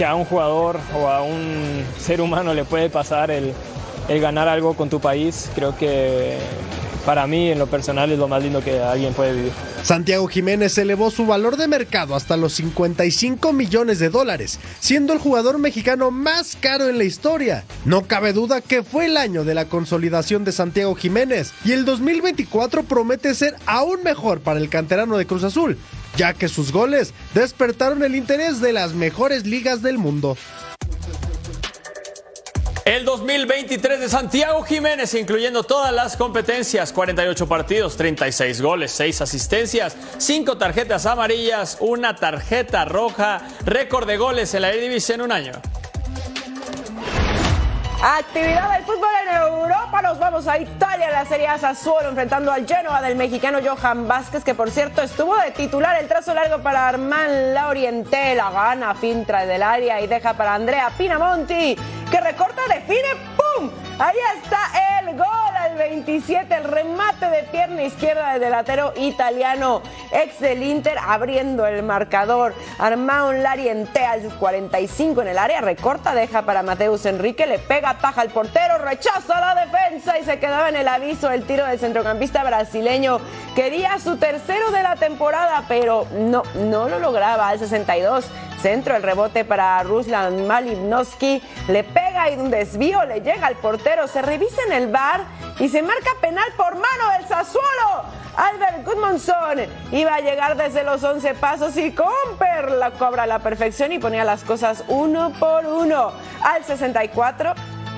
[0.00, 3.52] que a un jugador o a un ser humano le puede pasar el,
[4.08, 5.50] el ganar algo con tu país.
[5.54, 6.38] Creo que
[7.04, 9.52] para mí en lo personal es lo más lindo que alguien puede vivir.
[9.82, 15.18] Santiago Jiménez elevó su valor de mercado hasta los 55 millones de dólares, siendo el
[15.18, 17.64] jugador mexicano más caro en la historia.
[17.84, 21.84] No cabe duda que fue el año de la consolidación de Santiago Jiménez y el
[21.84, 25.76] 2024 promete ser aún mejor para el canterano de Cruz Azul,
[26.16, 30.36] ya que sus goles despertaron el interés de las mejores ligas del mundo.
[32.84, 39.96] El 2023 de Santiago Jiménez, incluyendo todas las competencias, 48 partidos, 36 goles, 6 asistencias,
[40.18, 45.52] 5 tarjetas amarillas, una tarjeta roja, récord de goles en la Eredivisie en un año.
[48.02, 50.00] Actividad del fútbol en Europa.
[50.00, 54.42] Nos vamos a Italia, la Serie A Sassuolo enfrentando al Genoa del mexicano Johan Vázquez,
[54.42, 58.34] que por cierto estuvo de titular el trazo largo para Armán Laurienté.
[58.34, 61.76] La gana, filtra del área y deja para Andrea Pinamonti,
[62.10, 63.70] que recorta, define, ¡pum!
[63.98, 70.40] Ahí está el gol al 27, el remate de pierna izquierda del delantero italiano, ex
[70.40, 72.54] del Inter, abriendo el marcador.
[72.78, 78.20] Armán Laurienté al 45 en el área, recorta, deja para Mateus Enrique, le pega ataja
[78.20, 82.42] al portero, rechaza la defensa y se quedaba en el aviso el tiro del centrocampista
[82.42, 83.20] brasileño.
[83.54, 88.26] Quería su tercero de la temporada, pero no, no lo lograba al 62.
[88.60, 94.06] Centro, el rebote para Ruslan Malinowski, le pega y un desvío le llega al portero,
[94.06, 95.22] se revisa en el bar
[95.60, 98.20] y se marca penal por mano del Sassuolo.
[98.36, 99.60] Albert Gudmundsson
[99.92, 103.98] iba a llegar desde los 11 pasos y Comper la cobra a la perfección y
[103.98, 106.12] ponía las cosas uno por uno.
[106.42, 107.54] Al 64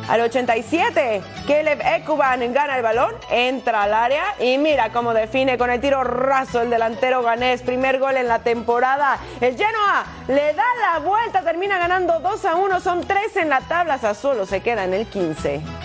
[0.08, 5.70] al 87, Caleb Ekuban gana el balón, entra al área y mira cómo define con
[5.70, 7.62] el tiro raso el delantero ganés.
[7.62, 9.18] Primer gol en la temporada.
[9.40, 12.80] El Genoa le da la vuelta, termina ganando 2 a 1.
[12.80, 13.98] Son 3 en la tabla.
[14.14, 15.81] solo se queda en el 15.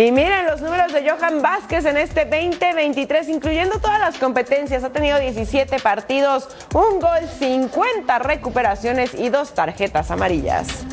[0.00, 4.82] Y miren los números de Johan Vázquez en este 2023, incluyendo todas las competencias.
[4.82, 10.86] Ha tenido 17 partidos, un gol, 50 recuperaciones y dos tarjetas amarillas.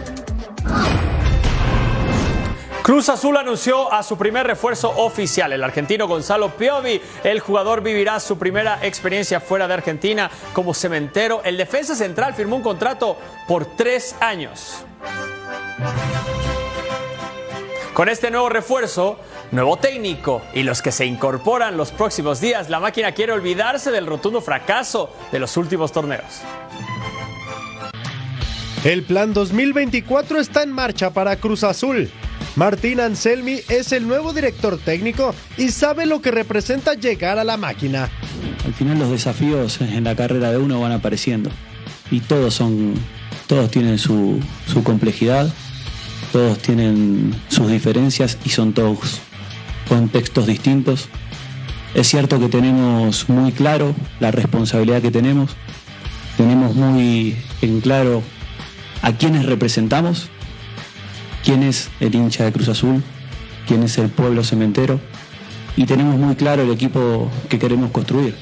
[2.84, 7.02] Cruz Azul anunció a su primer refuerzo oficial, el argentino Gonzalo Piovi.
[7.24, 11.42] El jugador vivirá su primera experiencia fuera de Argentina como cementero.
[11.46, 13.16] El defensa central firmó un contrato
[13.48, 14.84] por tres años.
[17.98, 22.80] Con este nuevo refuerzo, nuevo técnico y los que se incorporan los próximos días, la
[22.80, 26.44] máquina quiere olvidarse del rotundo fracaso de los últimos torneos.
[28.84, 32.12] El plan 2024 está en marcha para Cruz Azul.
[32.56, 37.58] Martín Anselmi es el nuevo director técnico y sabe lo que representa llegar a la
[37.58, 38.12] máquina.
[38.64, 41.50] Al final los desafíos en la carrera de uno van apareciendo
[42.12, 42.94] y todos son,
[43.48, 45.52] todos tienen su, su complejidad,
[46.32, 49.20] todos tienen sus diferencias y son todos
[49.88, 51.10] contextos distintos.
[51.94, 55.56] Es cierto que tenemos muy claro la responsabilidad que tenemos,
[56.36, 58.22] tenemos muy en claro
[59.02, 60.30] a quienes representamos,
[61.44, 63.04] quién es el hincha de Cruz Azul,
[63.68, 65.00] quién es el pueblo cementero
[65.78, 68.36] y tenemos muy claro el equipo que queremos construir.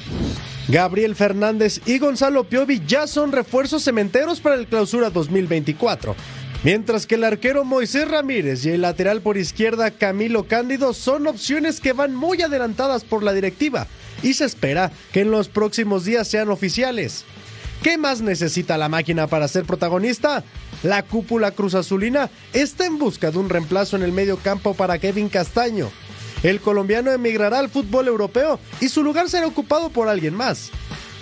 [0.68, 6.16] Gabriel Fernández y Gonzalo Piovi ya son refuerzos cementeros para el clausura 2024.
[6.64, 11.80] Mientras que el arquero Moisés Ramírez y el lateral por izquierda Camilo Cándido son opciones
[11.80, 13.86] que van muy adelantadas por la directiva
[14.22, 17.24] y se espera que en los próximos días sean oficiales.
[17.82, 20.42] ¿Qué más necesita la máquina para ser protagonista?
[20.82, 24.98] La cúpula Cruz Azulina está en busca de un reemplazo en el medio campo para
[24.98, 25.90] Kevin Castaño.
[26.42, 30.70] El colombiano emigrará al fútbol europeo y su lugar será ocupado por alguien más.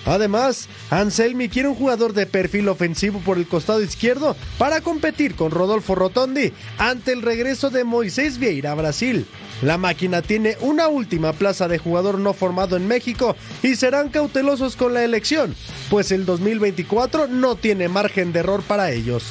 [0.07, 5.51] Además, Anselmi quiere un jugador de perfil ofensivo por el costado izquierdo para competir con
[5.51, 9.27] Rodolfo Rotondi ante el regreso de Moisés Vieira a Brasil.
[9.63, 14.77] La máquina tiene una última plaza de jugador no formado en México y serán cautelosos
[14.77, 15.55] con la elección,
[15.91, 19.25] pues el 2024 no tiene margen de error para ellos.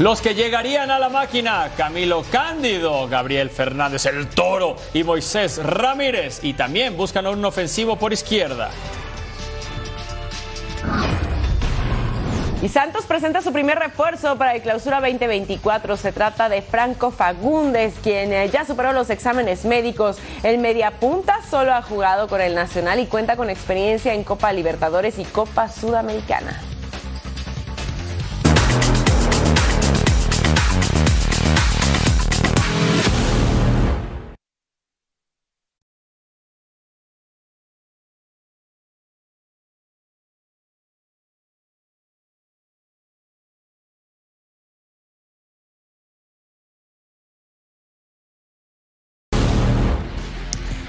[0.00, 6.40] Los que llegarían a la máquina, Camilo Cándido, Gabriel Fernández el Toro y Moisés Ramírez.
[6.42, 8.70] Y también buscan un ofensivo por izquierda.
[12.62, 15.98] Y Santos presenta su primer refuerzo para el clausura 2024.
[15.98, 20.16] Se trata de Franco Fagundes, quien eh, ya superó los exámenes médicos.
[20.42, 25.18] El mediapunta solo ha jugado con el Nacional y cuenta con experiencia en Copa Libertadores
[25.18, 26.58] y Copa Sudamericana.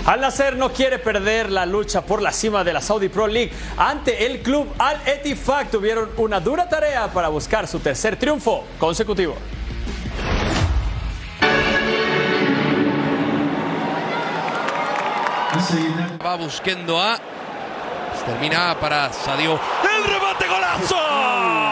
[0.05, 3.51] Al Nacer no quiere perder la lucha por la cima de la Saudi Pro League.
[3.77, 9.35] Ante el club Al Ettifaq tuvieron una dura tarea para buscar su tercer triunfo consecutivo.
[16.25, 17.19] Va buscando a.
[18.25, 19.59] Termina para Sadio.
[19.83, 21.70] ¡El remate golazo!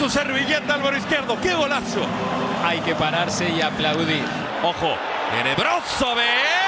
[0.00, 1.38] Su servilleta Álvaro Izquierdo.
[1.42, 2.00] ¡Qué golazo!
[2.64, 4.24] Hay que pararse y aplaudir.
[4.62, 4.94] Ojo,
[5.30, 6.59] tenebroso ve.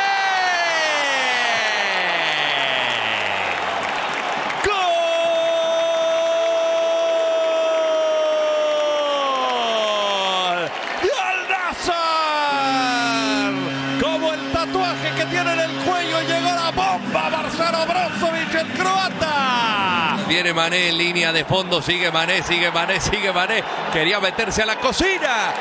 [20.43, 21.81] Viene Mané en línea de fondo.
[21.81, 23.63] Sigue Mané, sigue Mané, sigue Mané.
[23.93, 25.53] Quería meterse a la cocina.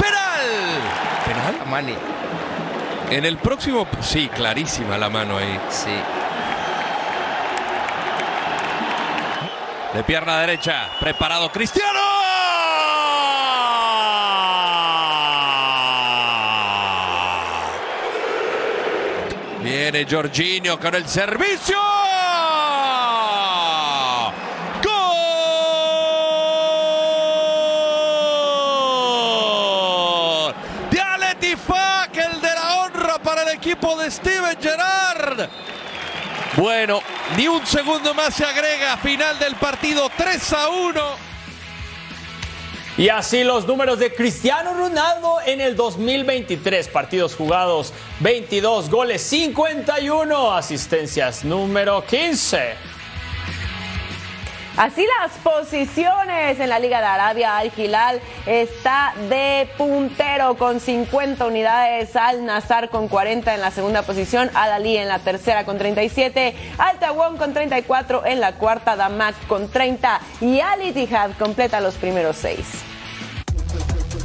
[0.00, 0.48] ¡Penal!
[1.24, 1.68] ¿Penal?
[1.68, 1.94] Mané.
[3.08, 3.86] En el próximo.
[4.00, 5.60] Sí, clarísima la mano ahí.
[5.68, 5.96] Sí.
[9.94, 10.88] De pierna derecha.
[10.98, 12.00] Preparado Cristiano.
[19.62, 21.78] Viene Jorginho con el servicio.
[24.82, 25.00] ¡Gol!
[30.90, 33.50] De Aletifak, el de la honra para el
[33.96, 35.48] de Steven Gerrard.
[36.56, 37.00] Bueno,
[37.36, 38.96] ni un segundo más se agrega.
[38.98, 41.30] Final del partido 3 a 1.
[42.98, 46.88] Y así los números de Cristiano Ronaldo en el 2023.
[46.88, 52.89] Partidos jugados, 22 goles, 51 asistencias, número 15.
[54.80, 61.44] Así las posiciones en la Liga de Arabia, Al Hilal está de puntero con 50
[61.44, 65.76] unidades, Al Nazar con 40 en la segunda posición, Al Ali en la tercera con
[65.76, 71.82] 37, Al Tawón con 34 en la cuarta, Damak con 30 y Al Ittihad completa
[71.82, 72.89] los primeros seis.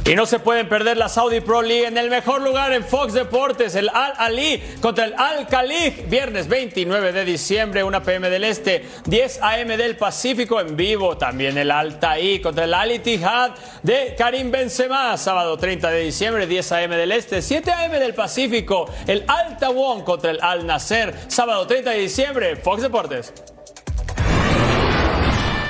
[0.06, 3.12] Y no se pueden perder la Saudi Pro League en el mejor lugar en Fox
[3.12, 8.44] Deportes, el Al Ali contra el Al Khalid, viernes 29 de diciembre, 1 pm del
[8.44, 13.50] Este, 10 am del Pacífico en vivo, también el Al Taí contra el Al Ittihad
[13.82, 18.88] de Karim Benzema, sábado 30 de diciembre, 10 am del Este, 7 am del Pacífico,
[19.08, 23.32] el Al Tawon contra el Al Nasser, sábado 30 de diciembre, Fox Deportes.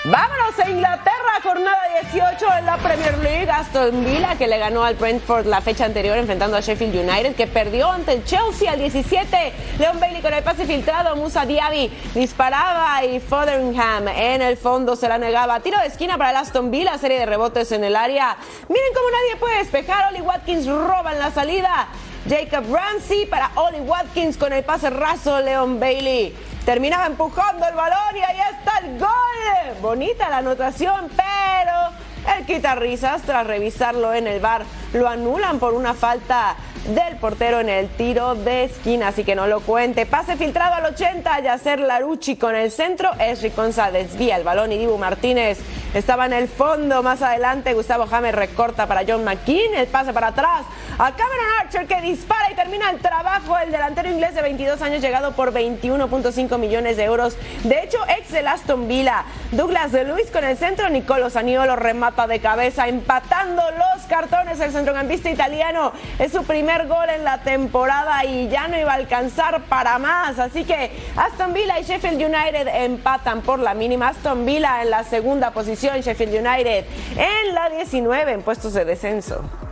[0.05, 3.51] Vámonos a Inglaterra la jornada 18 de la Premier League.
[3.51, 7.47] Aston Villa que le ganó al Brentford la fecha anterior enfrentando a Sheffield United que
[7.47, 9.53] perdió ante el Chelsea al 17.
[9.79, 11.15] Leon Bailey con el pase filtrado.
[11.17, 15.61] Musa Diaby disparaba y Fotheringham en el fondo se la negaba.
[15.61, 16.97] Tiro de esquina para el Aston Villa.
[16.97, 18.37] Serie de rebotes en el área.
[18.69, 20.13] Miren cómo nadie puede despejar.
[20.13, 21.89] Oli Watkins roba en la salida.
[22.29, 25.41] Jacob Ramsey para Oli Watkins con el pase raso.
[25.41, 29.81] Leon Bailey terminaba empujando el balón y ahí está el gol.
[29.81, 35.75] Bonita la anotación, pero el quita risas tras revisarlo en el bar lo anulan por
[35.75, 36.57] una falta
[36.95, 40.07] del portero en el tiro de esquina, así que no lo cuente.
[40.07, 44.79] Pase filtrado al 80, Yacer Larucci con el centro, Esri Conza desvía el balón y
[44.79, 45.59] Dibu Martínez
[45.95, 47.03] estaba en el fondo.
[47.03, 50.67] Más adelante, Gustavo James recorta para John McKean, el pase para atrás
[50.99, 53.59] a Cameron Archer que dispara y termina el trabajo.
[53.59, 57.37] El delantero inglés de 22 años llegado por 21.5 millones de euros.
[57.65, 59.25] De hecho, ex el Aston Villa.
[59.53, 64.59] Douglas de Luis con el centro, Nicolo Saniolo remata de cabeza, empatando los cartones.
[64.61, 68.97] El centrocampista italiano es su primer gol en la temporada y ya no iba a
[68.97, 70.39] alcanzar para más.
[70.39, 74.09] Así que Aston Villa y Sheffield United empatan por la mínima.
[74.09, 76.85] Aston Villa en la segunda posición, Sheffield United
[77.17, 79.66] en la 19 en puestos de descenso.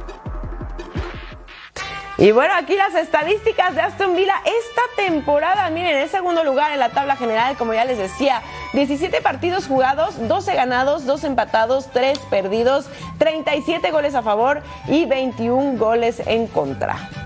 [2.17, 6.79] Y bueno, aquí las estadísticas de Aston Villa esta temporada, miren, en segundo lugar en
[6.79, 8.41] la tabla general, como ya les decía,
[8.73, 12.87] 17 partidos jugados, 12 ganados, 2 empatados, 3 perdidos,
[13.19, 17.24] 37 goles a favor y 21 goles en contra.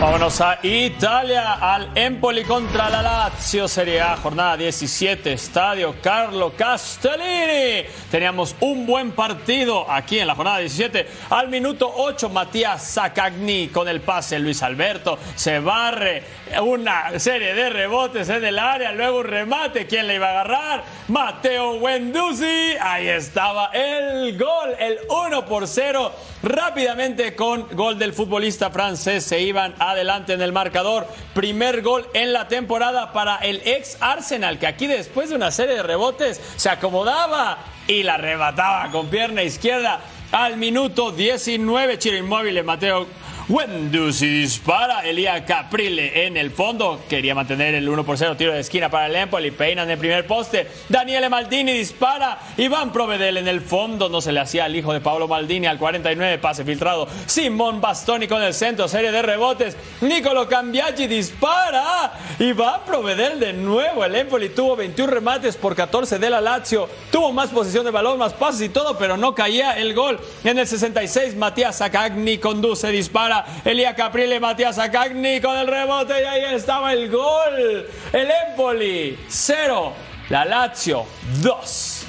[0.00, 7.86] Vámonos a Italia, al Empoli contra la Lazio, Serie A, jornada 17, Estadio Carlo Castellini.
[8.10, 11.06] Teníamos un buen partido aquí en la jornada 17.
[11.28, 16.24] Al minuto 8, Matías Sacagni con el pase, Luis Alberto se barre,
[16.62, 20.84] una serie de rebotes en el área, luego un remate, ¿quién le iba a agarrar?
[21.08, 26.10] Mateo Wendusi, ahí estaba el gol, el 1 por 0,
[26.42, 32.32] rápidamente con gol del futbolista francés, se iban adelante en el marcador, primer gol en
[32.32, 36.68] la temporada para el ex Arsenal, que aquí después de una serie de rebotes se
[36.68, 40.00] acomodaba y la remataba con pierna izquierda.
[40.32, 43.06] Al minuto 19, Chiro inmóvil, Mateo
[43.50, 45.00] Wendusi dispara.
[45.00, 47.02] Elía Caprile en el fondo.
[47.08, 48.36] Quería mantener el 1 por 0.
[48.36, 49.50] Tiro de esquina para el Empoli.
[49.50, 50.68] Peinan en el primer poste.
[50.88, 52.38] Daniele Maldini dispara.
[52.56, 54.08] Iván Provedel en el fondo.
[54.08, 56.38] No se le hacía al hijo de Paolo Maldini al 49.
[56.38, 57.08] Pase filtrado.
[57.26, 58.86] Simón Bastoni con el centro.
[58.86, 59.76] Serie de rebotes.
[60.00, 62.12] Nicolo Cambiaggi dispara.
[62.38, 64.04] Iván Provedel de nuevo.
[64.04, 66.88] El Empoli tuvo 21 remates por 14 de la Lazio.
[67.10, 70.20] Tuvo más posición de balón, más pases y todo, pero no caía el gol.
[70.44, 73.39] En el 66, Matías Acagni conduce, dispara.
[73.64, 77.86] Elía Caprile, Matías Acagni con el rebote y ahí estaba el gol.
[78.12, 79.92] El Empoli, 0.
[80.28, 81.06] La Lazio,
[81.42, 81.99] 2.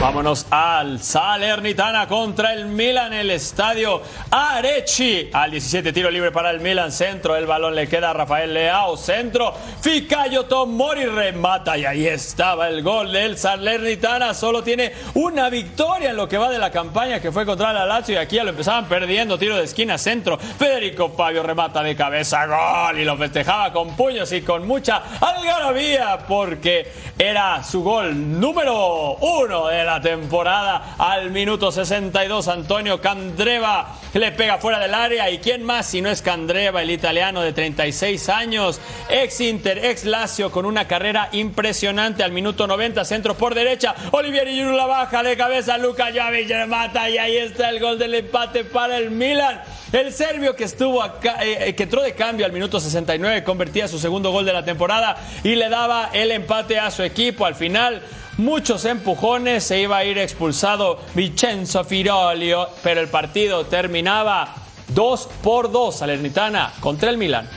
[0.00, 5.28] Vámonos al Salernitana contra el Milan, el estadio Arechi.
[5.30, 7.36] Al 17 tiro libre para el Milan, centro.
[7.36, 9.52] El balón le queda a Rafael Leao, centro.
[9.82, 14.32] Ficayo Tomori remata y ahí estaba el gol del Salernitana.
[14.32, 17.84] Solo tiene una victoria en lo que va de la campaña que fue contra la
[17.84, 19.38] Lazio y aquí ya lo empezaban perdiendo.
[19.38, 20.38] Tiro de esquina, centro.
[20.38, 26.20] Federico Fabio remata de cabeza, gol y lo festejaba con puños y con mucha algarabía
[26.26, 30.96] porque era su gol número uno de la temporada.
[30.98, 35.30] Al minuto 62, Antonio Candreva le pega fuera del área.
[35.30, 38.78] ¿Y quién más si no es Candreva, el italiano de 36 años?
[39.08, 42.22] Ex Inter, ex Lazio, con una carrera impresionante.
[42.22, 43.94] Al minuto 90, centro por derecha.
[44.10, 45.78] Olivier Giroud la baja de cabeza.
[45.78, 49.62] Luca Jovic remata y ahí está el gol del empate para el Milan.
[49.92, 53.98] El serbio que estuvo acá, eh, que entró de cambio al minuto 69, convertía su
[53.98, 57.44] segundo gol de la temporada y le daba el empate a su equipo.
[57.44, 58.02] Al final,
[58.40, 64.54] muchos empujones, se iba a ir expulsado Vincenzo Firolio, pero el partido terminaba
[64.88, 67.48] 2 por 2 Salernitana contra el Milan.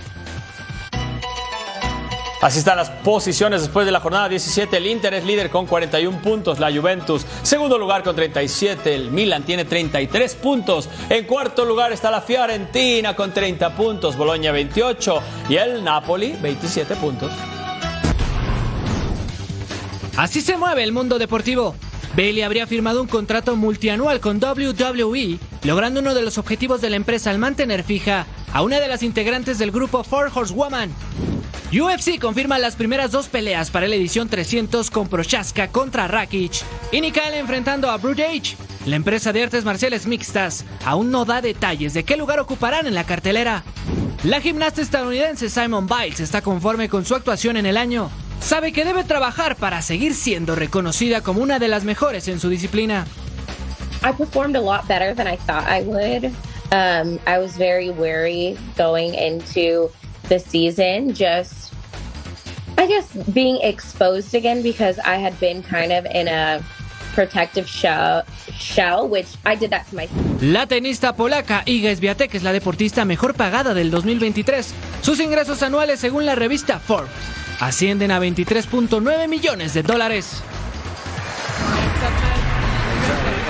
[2.42, 4.76] Así están las posiciones después de la jornada 17.
[4.76, 6.60] El Inter es líder con 41 puntos.
[6.60, 8.94] La Juventus, segundo lugar con 37.
[8.94, 10.90] El Milan tiene 33 puntos.
[11.10, 14.18] En cuarto lugar está la Fiorentina con 30 puntos.
[14.18, 15.22] Boloña 28.
[15.48, 17.32] Y el Napoli 27 puntos.
[20.16, 21.76] Así se mueve el mundo deportivo.
[22.16, 26.98] Bailey habría firmado un contrato multianual con WWE, logrando uno de los objetivos de la
[26.98, 30.92] empresa al mantener fija a una de las integrantes del grupo Four Horsewoman.
[31.72, 37.02] UFC confirma las primeras dos peleas para la edición 300 con Prochaska contra Rakic y
[37.02, 38.56] Nikal enfrentando a Brute Age.
[38.86, 42.94] La empresa de artes marciales mixtas aún no da detalles de qué lugar ocuparán en
[42.94, 43.64] la cartelera.
[44.24, 48.12] La gimnasta estadounidense Simon Biles está conforme con su actuación en el año.
[48.44, 52.50] Sabe que debe trabajar para seguir siendo reconocida como una de las mejores en su
[52.50, 53.06] disciplina.
[54.04, 56.26] I performed a lot better than I thought I would.
[56.72, 59.90] Um, I was very wary going into
[60.28, 61.74] the season, just
[62.78, 66.62] I guess being exposed again because I had been kind of in a
[67.14, 68.24] protective shell,
[68.58, 70.42] shell which I did that to myself.
[70.42, 74.74] La tenista polaca Iga Swiatek es la deportista mejor pagada del 2023.
[75.02, 77.12] Sus ingresos anuales, según la revista Forbes,
[77.60, 80.44] ascienden a 23.9 millones de dólares.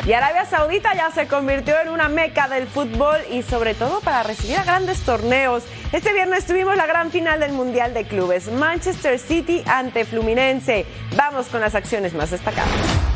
[0.05, 4.23] Y Arabia Saudita ya se convirtió en una meca del fútbol y sobre todo para
[4.23, 5.63] recibir a grandes torneos.
[5.93, 10.85] Este viernes tuvimos la gran final del Mundial de Clubes, Manchester City ante Fluminense.
[11.15, 13.12] Vamos con las acciones más destacadas.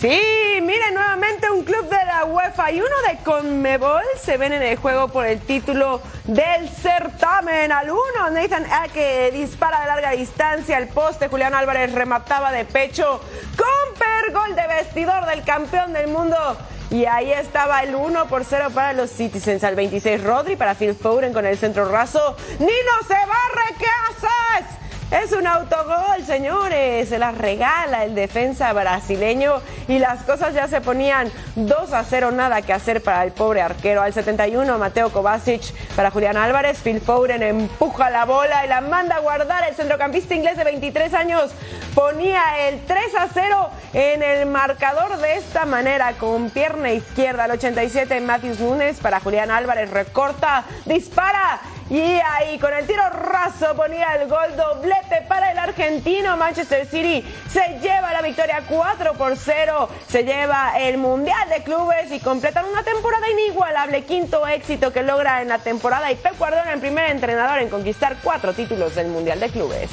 [0.00, 0.18] Sí,
[0.62, 4.78] miren nuevamente un club de la UEFA y uno de Conmebol se ven en el
[4.78, 7.70] juego por el título del certamen.
[7.70, 11.28] Al uno, Nathan Ake dispara de larga distancia el poste.
[11.28, 13.20] Julián Álvarez remataba de pecho.
[13.58, 16.56] Comper, gol de vestidor del campeón del mundo.
[16.90, 19.64] Y ahí estaba el 1 por 0 para los Citizens.
[19.64, 22.36] Al 26, Rodri para Phil Foden con el centro raso.
[22.58, 22.70] ¡Nino
[23.06, 23.76] se barre!
[23.78, 24.79] ¿Qué haces?
[25.10, 27.08] Es un autogol, señores.
[27.08, 32.30] Se las regala el defensa brasileño y las cosas ya se ponían 2 a 0,
[32.30, 34.02] nada que hacer para el pobre arquero.
[34.02, 36.78] Al 71, Mateo Kovacic para Julián Álvarez.
[36.84, 39.64] Phil Foden empuja la bola y la manda a guardar.
[39.68, 41.50] El centrocampista inglés de 23 años
[41.92, 47.44] ponía el 3 a 0 en el marcador de esta manera con pierna izquierda.
[47.44, 49.90] Al 87, Matthews Nunes para Julián Álvarez.
[49.90, 51.60] Recorta, dispara
[51.90, 56.36] y ahí con el tiro raso ponía el gol doblete para el argentino.
[56.36, 59.88] Manchester City se lleva la victoria 4 por 0.
[60.06, 64.04] Se lleva el Mundial de Clubes y completan una temporada inigualable.
[64.04, 68.18] Quinto éxito que logra en la temporada y Pep Guardiola el primer entrenador en conquistar
[68.22, 69.90] cuatro títulos del Mundial de Clubes.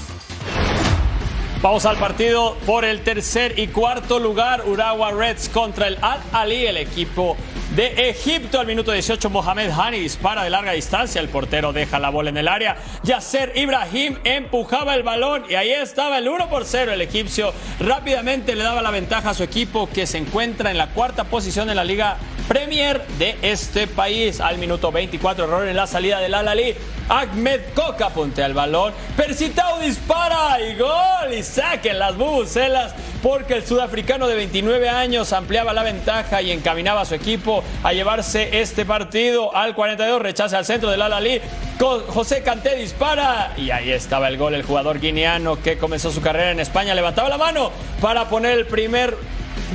[1.60, 4.64] Vamos al partido por el tercer y cuarto lugar.
[4.68, 7.36] Urawa Reds contra el Al Ali, el equipo
[7.76, 8.60] de Egipto.
[8.60, 11.20] Al minuto 18, Mohamed Hani dispara de larga distancia.
[11.20, 12.78] El portero deja la bola en el área.
[13.02, 16.94] Yasser Ibrahim empujaba el balón y ahí estaba el 1 por 0.
[16.94, 20.90] El egipcio rápidamente le daba la ventaja a su equipo que se encuentra en la
[20.90, 24.40] cuarta posición en la Liga Premier de este país.
[24.42, 26.76] Al minuto 24, error en la salida del Al Ali.
[27.10, 28.94] Ahmed Coca puntea el balón.
[29.16, 31.34] Persitao dispara y gol.
[31.48, 32.94] Saquen las bubucelas
[33.24, 37.94] porque el sudafricano de 29 años ampliaba la ventaja y encaminaba a su equipo a
[37.94, 39.56] llevarse este partido.
[39.56, 41.42] Al 42 rechaza al centro del Al-Ali.
[41.80, 44.54] José Canté dispara y ahí estaba el gol.
[44.54, 47.72] El jugador guineano que comenzó su carrera en España levantaba la mano
[48.02, 49.16] para poner el primer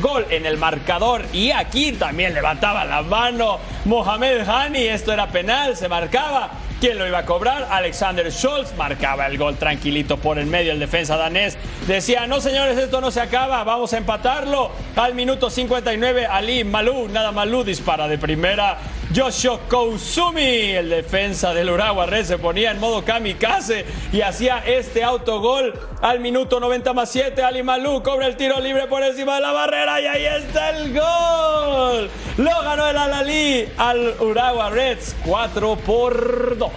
[0.00, 5.76] gol en el marcador y aquí también levantaba la mano Mohamed Hani, esto era penal,
[5.76, 6.50] se marcaba.
[6.82, 7.68] ¿Quién lo iba a cobrar?
[7.70, 10.72] Alexander Scholz marcaba el gol tranquilito por el medio.
[10.72, 11.56] El defensa danés
[11.86, 14.72] decía, no señores, esto no se acaba, vamos a empatarlo.
[14.96, 18.78] Al minuto 59, Ali Malú, nada Malú dispara de primera.
[19.14, 25.04] Joshua Kousumi, el defensa del Urawa Red, se ponía en modo kamikaze y hacía este
[25.04, 27.42] autogol al minuto 90 más 7.
[27.42, 30.94] Ali Malú cobra el tiro libre por encima de la barrera y ahí está el
[30.94, 32.10] gol.
[32.38, 36.71] Lo ganó el Alalí al Urawa Reds 4 por 2.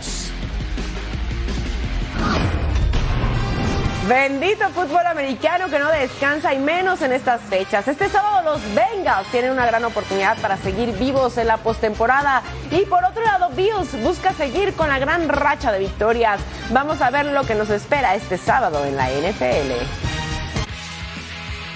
[4.08, 7.88] Bendito fútbol americano que no descansa y menos en estas fechas.
[7.88, 12.44] Este sábado los Bengals tienen una gran oportunidad para seguir vivos en la postemporada.
[12.70, 16.40] Y por otro lado, Bills busca seguir con la gran racha de victorias.
[16.70, 20.25] Vamos a ver lo que nos espera este sábado en la NFL.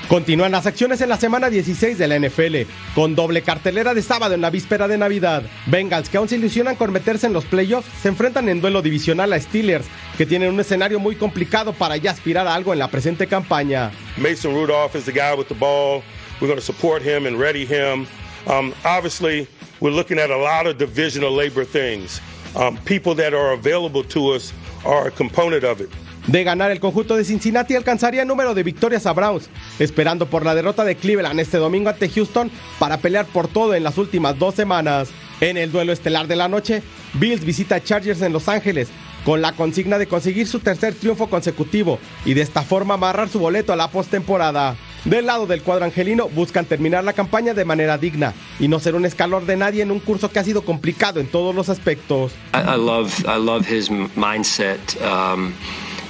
[0.10, 4.34] Continúan las acciones en la semana 16 de la NFL, con doble cartelera de sábado
[4.34, 5.44] en la víspera de Navidad.
[5.68, 9.32] Bengals, que aún se ilusionan con meterse en los playoffs, se enfrentan en duelo divisional
[9.34, 9.86] a Steelers,
[10.18, 13.92] que tienen un escenario muy complicado para ya aspirar a algo en la presente campaña.
[14.18, 16.02] Mason Rudolph is the guy with the ball.
[16.42, 18.08] We're going to support him and ready him.
[18.48, 19.48] Um, obviously,
[19.80, 22.20] we're looking at a lot of divisional labor things.
[22.56, 24.54] Um, people that are available to us
[24.84, 25.92] are a component of it.
[26.30, 29.50] De ganar el conjunto de Cincinnati alcanzaría el número de victorias a Browns,
[29.80, 33.82] esperando por la derrota de Cleveland este domingo ante Houston para pelear por todo en
[33.82, 35.10] las últimas dos semanas.
[35.42, 38.90] En el duelo estelar de la noche, Bills visita a Chargers en Los Ángeles
[39.26, 43.40] con la consigna de conseguir su tercer triunfo consecutivo y de esta forma amarrar su
[43.40, 44.76] boleto a la postemporada.
[45.06, 48.94] Del lado del cuadro angelino buscan terminar la campaña de manera digna y no ser
[48.94, 52.34] un escalor de nadie en un curso que ha sido complicado en todos los aspectos.
[52.54, 54.80] I, love I love his mindset.
[55.02, 55.54] Um,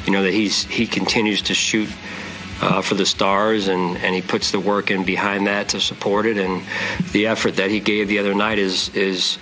[0.10, 1.88] you know that he's he continues to shoot
[2.64, 6.26] uh, for the stars and and he puts the work in behind that to support
[6.26, 6.64] it and
[7.12, 9.38] the effort that he gave the other night is is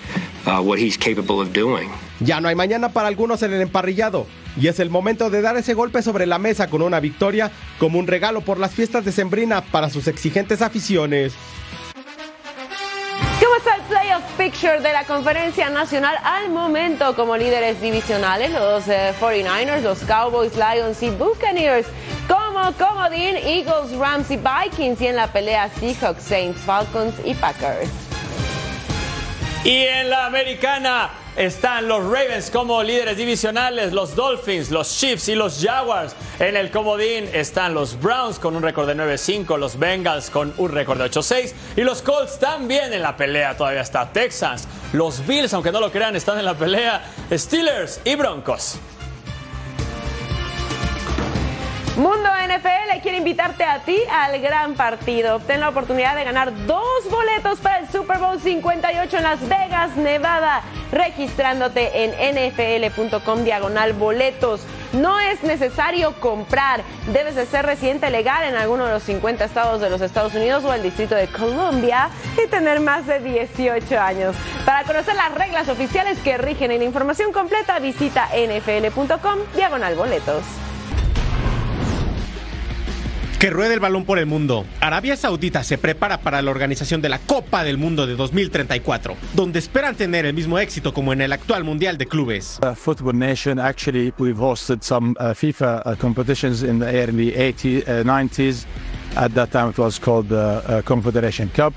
[0.45, 1.89] uh, what he's capable of doing.
[2.19, 4.25] Ya no hay mañana para algunos en el emparrillado,
[4.59, 7.49] y es el momento de dar ese golpe sobre la mesa con una victoria
[7.79, 11.33] como un regalo por las fiestas de Sembrina para sus exigentes aficiones.
[13.39, 18.51] ¿Cómo está el playoff picture de la conferencia nacional al momento como líderes divisionales?
[18.51, 21.85] Los eh, 49ers, los Cowboys, Lions y Buccaneers.
[22.27, 25.01] Como comodín, Eagles, Rams y Vikings.
[25.01, 27.91] Y en la pelea Seahawks, Saints, Falcons y Packers.
[29.63, 35.35] Y en la americana están los Ravens como líderes divisionales, los Dolphins, los Chiefs y
[35.35, 36.15] los Jaguars.
[36.39, 40.71] En el comodín están los Browns con un récord de 9-5, los Bengals con un
[40.71, 43.55] récord de 8-6 y los Colts también en la pelea.
[43.55, 48.15] Todavía está Texans, los Bills, aunque no lo crean, están en la pelea, Steelers y
[48.15, 48.79] Broncos.
[51.97, 55.37] Mundo NFL quiere invitarte a ti al gran partido.
[55.37, 59.97] Obtén la oportunidad de ganar dos boletos para el Super Bowl 58 en Las Vegas,
[59.97, 64.61] Nevada, registrándote en nfl.com diagonal boletos.
[64.93, 66.83] No es necesario comprar.
[67.11, 70.63] Debes de ser residente legal en alguno de los 50 estados de los Estados Unidos
[70.65, 72.09] o el Distrito de Columbia
[72.43, 74.35] y tener más de 18 años.
[74.65, 80.43] Para conocer las reglas oficiales que rigen y la información completa, visita nfl.com diagonal boletos.
[83.39, 84.65] Que ruede el balón por el mundo.
[84.81, 89.59] Arabia Saudita se prepara para la organización de la Copa del Mundo de 2034, donde
[89.59, 92.59] esperan tener el mismo éxito como en el actual Mundial de Clubes.
[92.63, 97.85] Uh, football nation, actually, we've hosted some uh, FIFA uh, competitions in the early 80s,
[98.03, 98.65] 90s.
[99.15, 101.75] At that time, it was called the uh, Confederation Cup.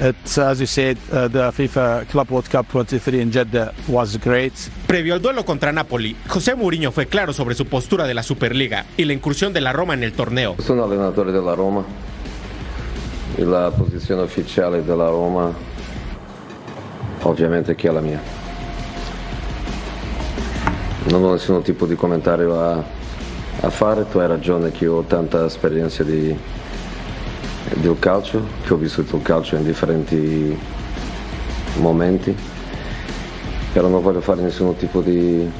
[0.00, 4.52] It's, as you said, uh, the FIFA Club World Cup 23 in Jeddah was great.
[4.86, 8.86] Previo al duelo contra Napoli, José Mourinho fue claro sobre su postura de la Superliga
[8.96, 10.54] y la incursión de la Roma en el torneo.
[10.60, 11.84] Sono allenatore della Roma
[13.34, 15.52] e la posizione ufficiale della Roma
[17.22, 18.20] ovviamente che è la mia.
[21.08, 22.84] Non ho nessun tipo di commentario a,
[23.62, 26.36] a fare, tu hai ragione che ho tanta esperienza di,
[27.74, 30.58] del calcio, che ho vissuto il calcio in differenti
[31.76, 32.34] momenti,
[33.72, 35.50] però non voglio fare nessun tipo di,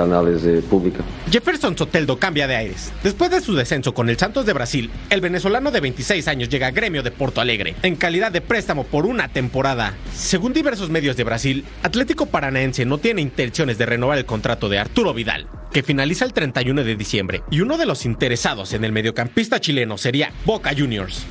[0.00, 1.02] analisi pubblica.
[1.30, 2.92] Jefferson Soteldo cambia de aires.
[3.02, 6.68] Después de su descenso con el Santos de Brasil, el venezolano de 26 años llega
[6.68, 9.94] a Gremio de Porto Alegre en calidad de préstamo por una temporada.
[10.14, 14.78] Según diversos medios de Brasil, Atlético Paranaense no tiene intenciones de renovar el contrato de
[14.78, 18.92] Arturo Vidal, que finaliza el 31 de diciembre, y uno de los interesados en el
[18.92, 21.26] mediocampista chileno sería Boca Juniors.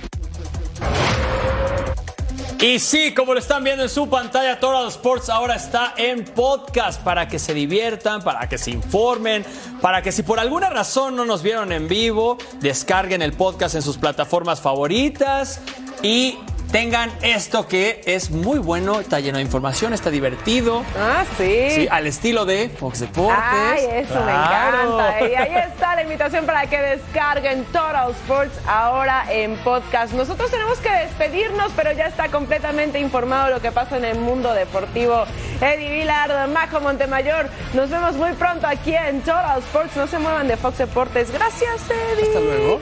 [2.62, 7.02] Y sí, como lo están viendo en su pantalla, Total Sports ahora está en podcast
[7.02, 9.44] para que se diviertan, para que se informen,
[9.82, 13.82] para que si por alguna razón no nos vieron en vivo, descarguen el podcast en
[13.82, 15.60] sus plataformas favoritas
[16.04, 16.38] y
[16.72, 20.84] tengan esto que es muy bueno, está lleno de información, está divertido.
[20.98, 21.70] Ah, sí.
[21.72, 23.38] Sí, al estilo de Fox Deportes.
[23.44, 24.94] Ay, eso me Claro.
[24.94, 25.22] encanta.
[25.32, 30.14] Y ahí está la invitación para que descarguen Total Sports ahora en podcast.
[30.14, 34.54] Nosotros tenemos que despedirnos, pero ya está completamente informado lo que pasa en el mundo
[34.54, 35.26] deportivo.
[35.62, 37.50] Eddie Vilar, Majo Montemayor.
[37.74, 39.96] Nos vemos muy pronto aquí en Total Sports.
[39.96, 41.32] No se muevan de Fox Deportes.
[41.32, 42.28] Gracias, Eddie.
[42.28, 42.80] Hasta luego.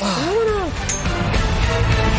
[0.00, 2.13] Vámonos.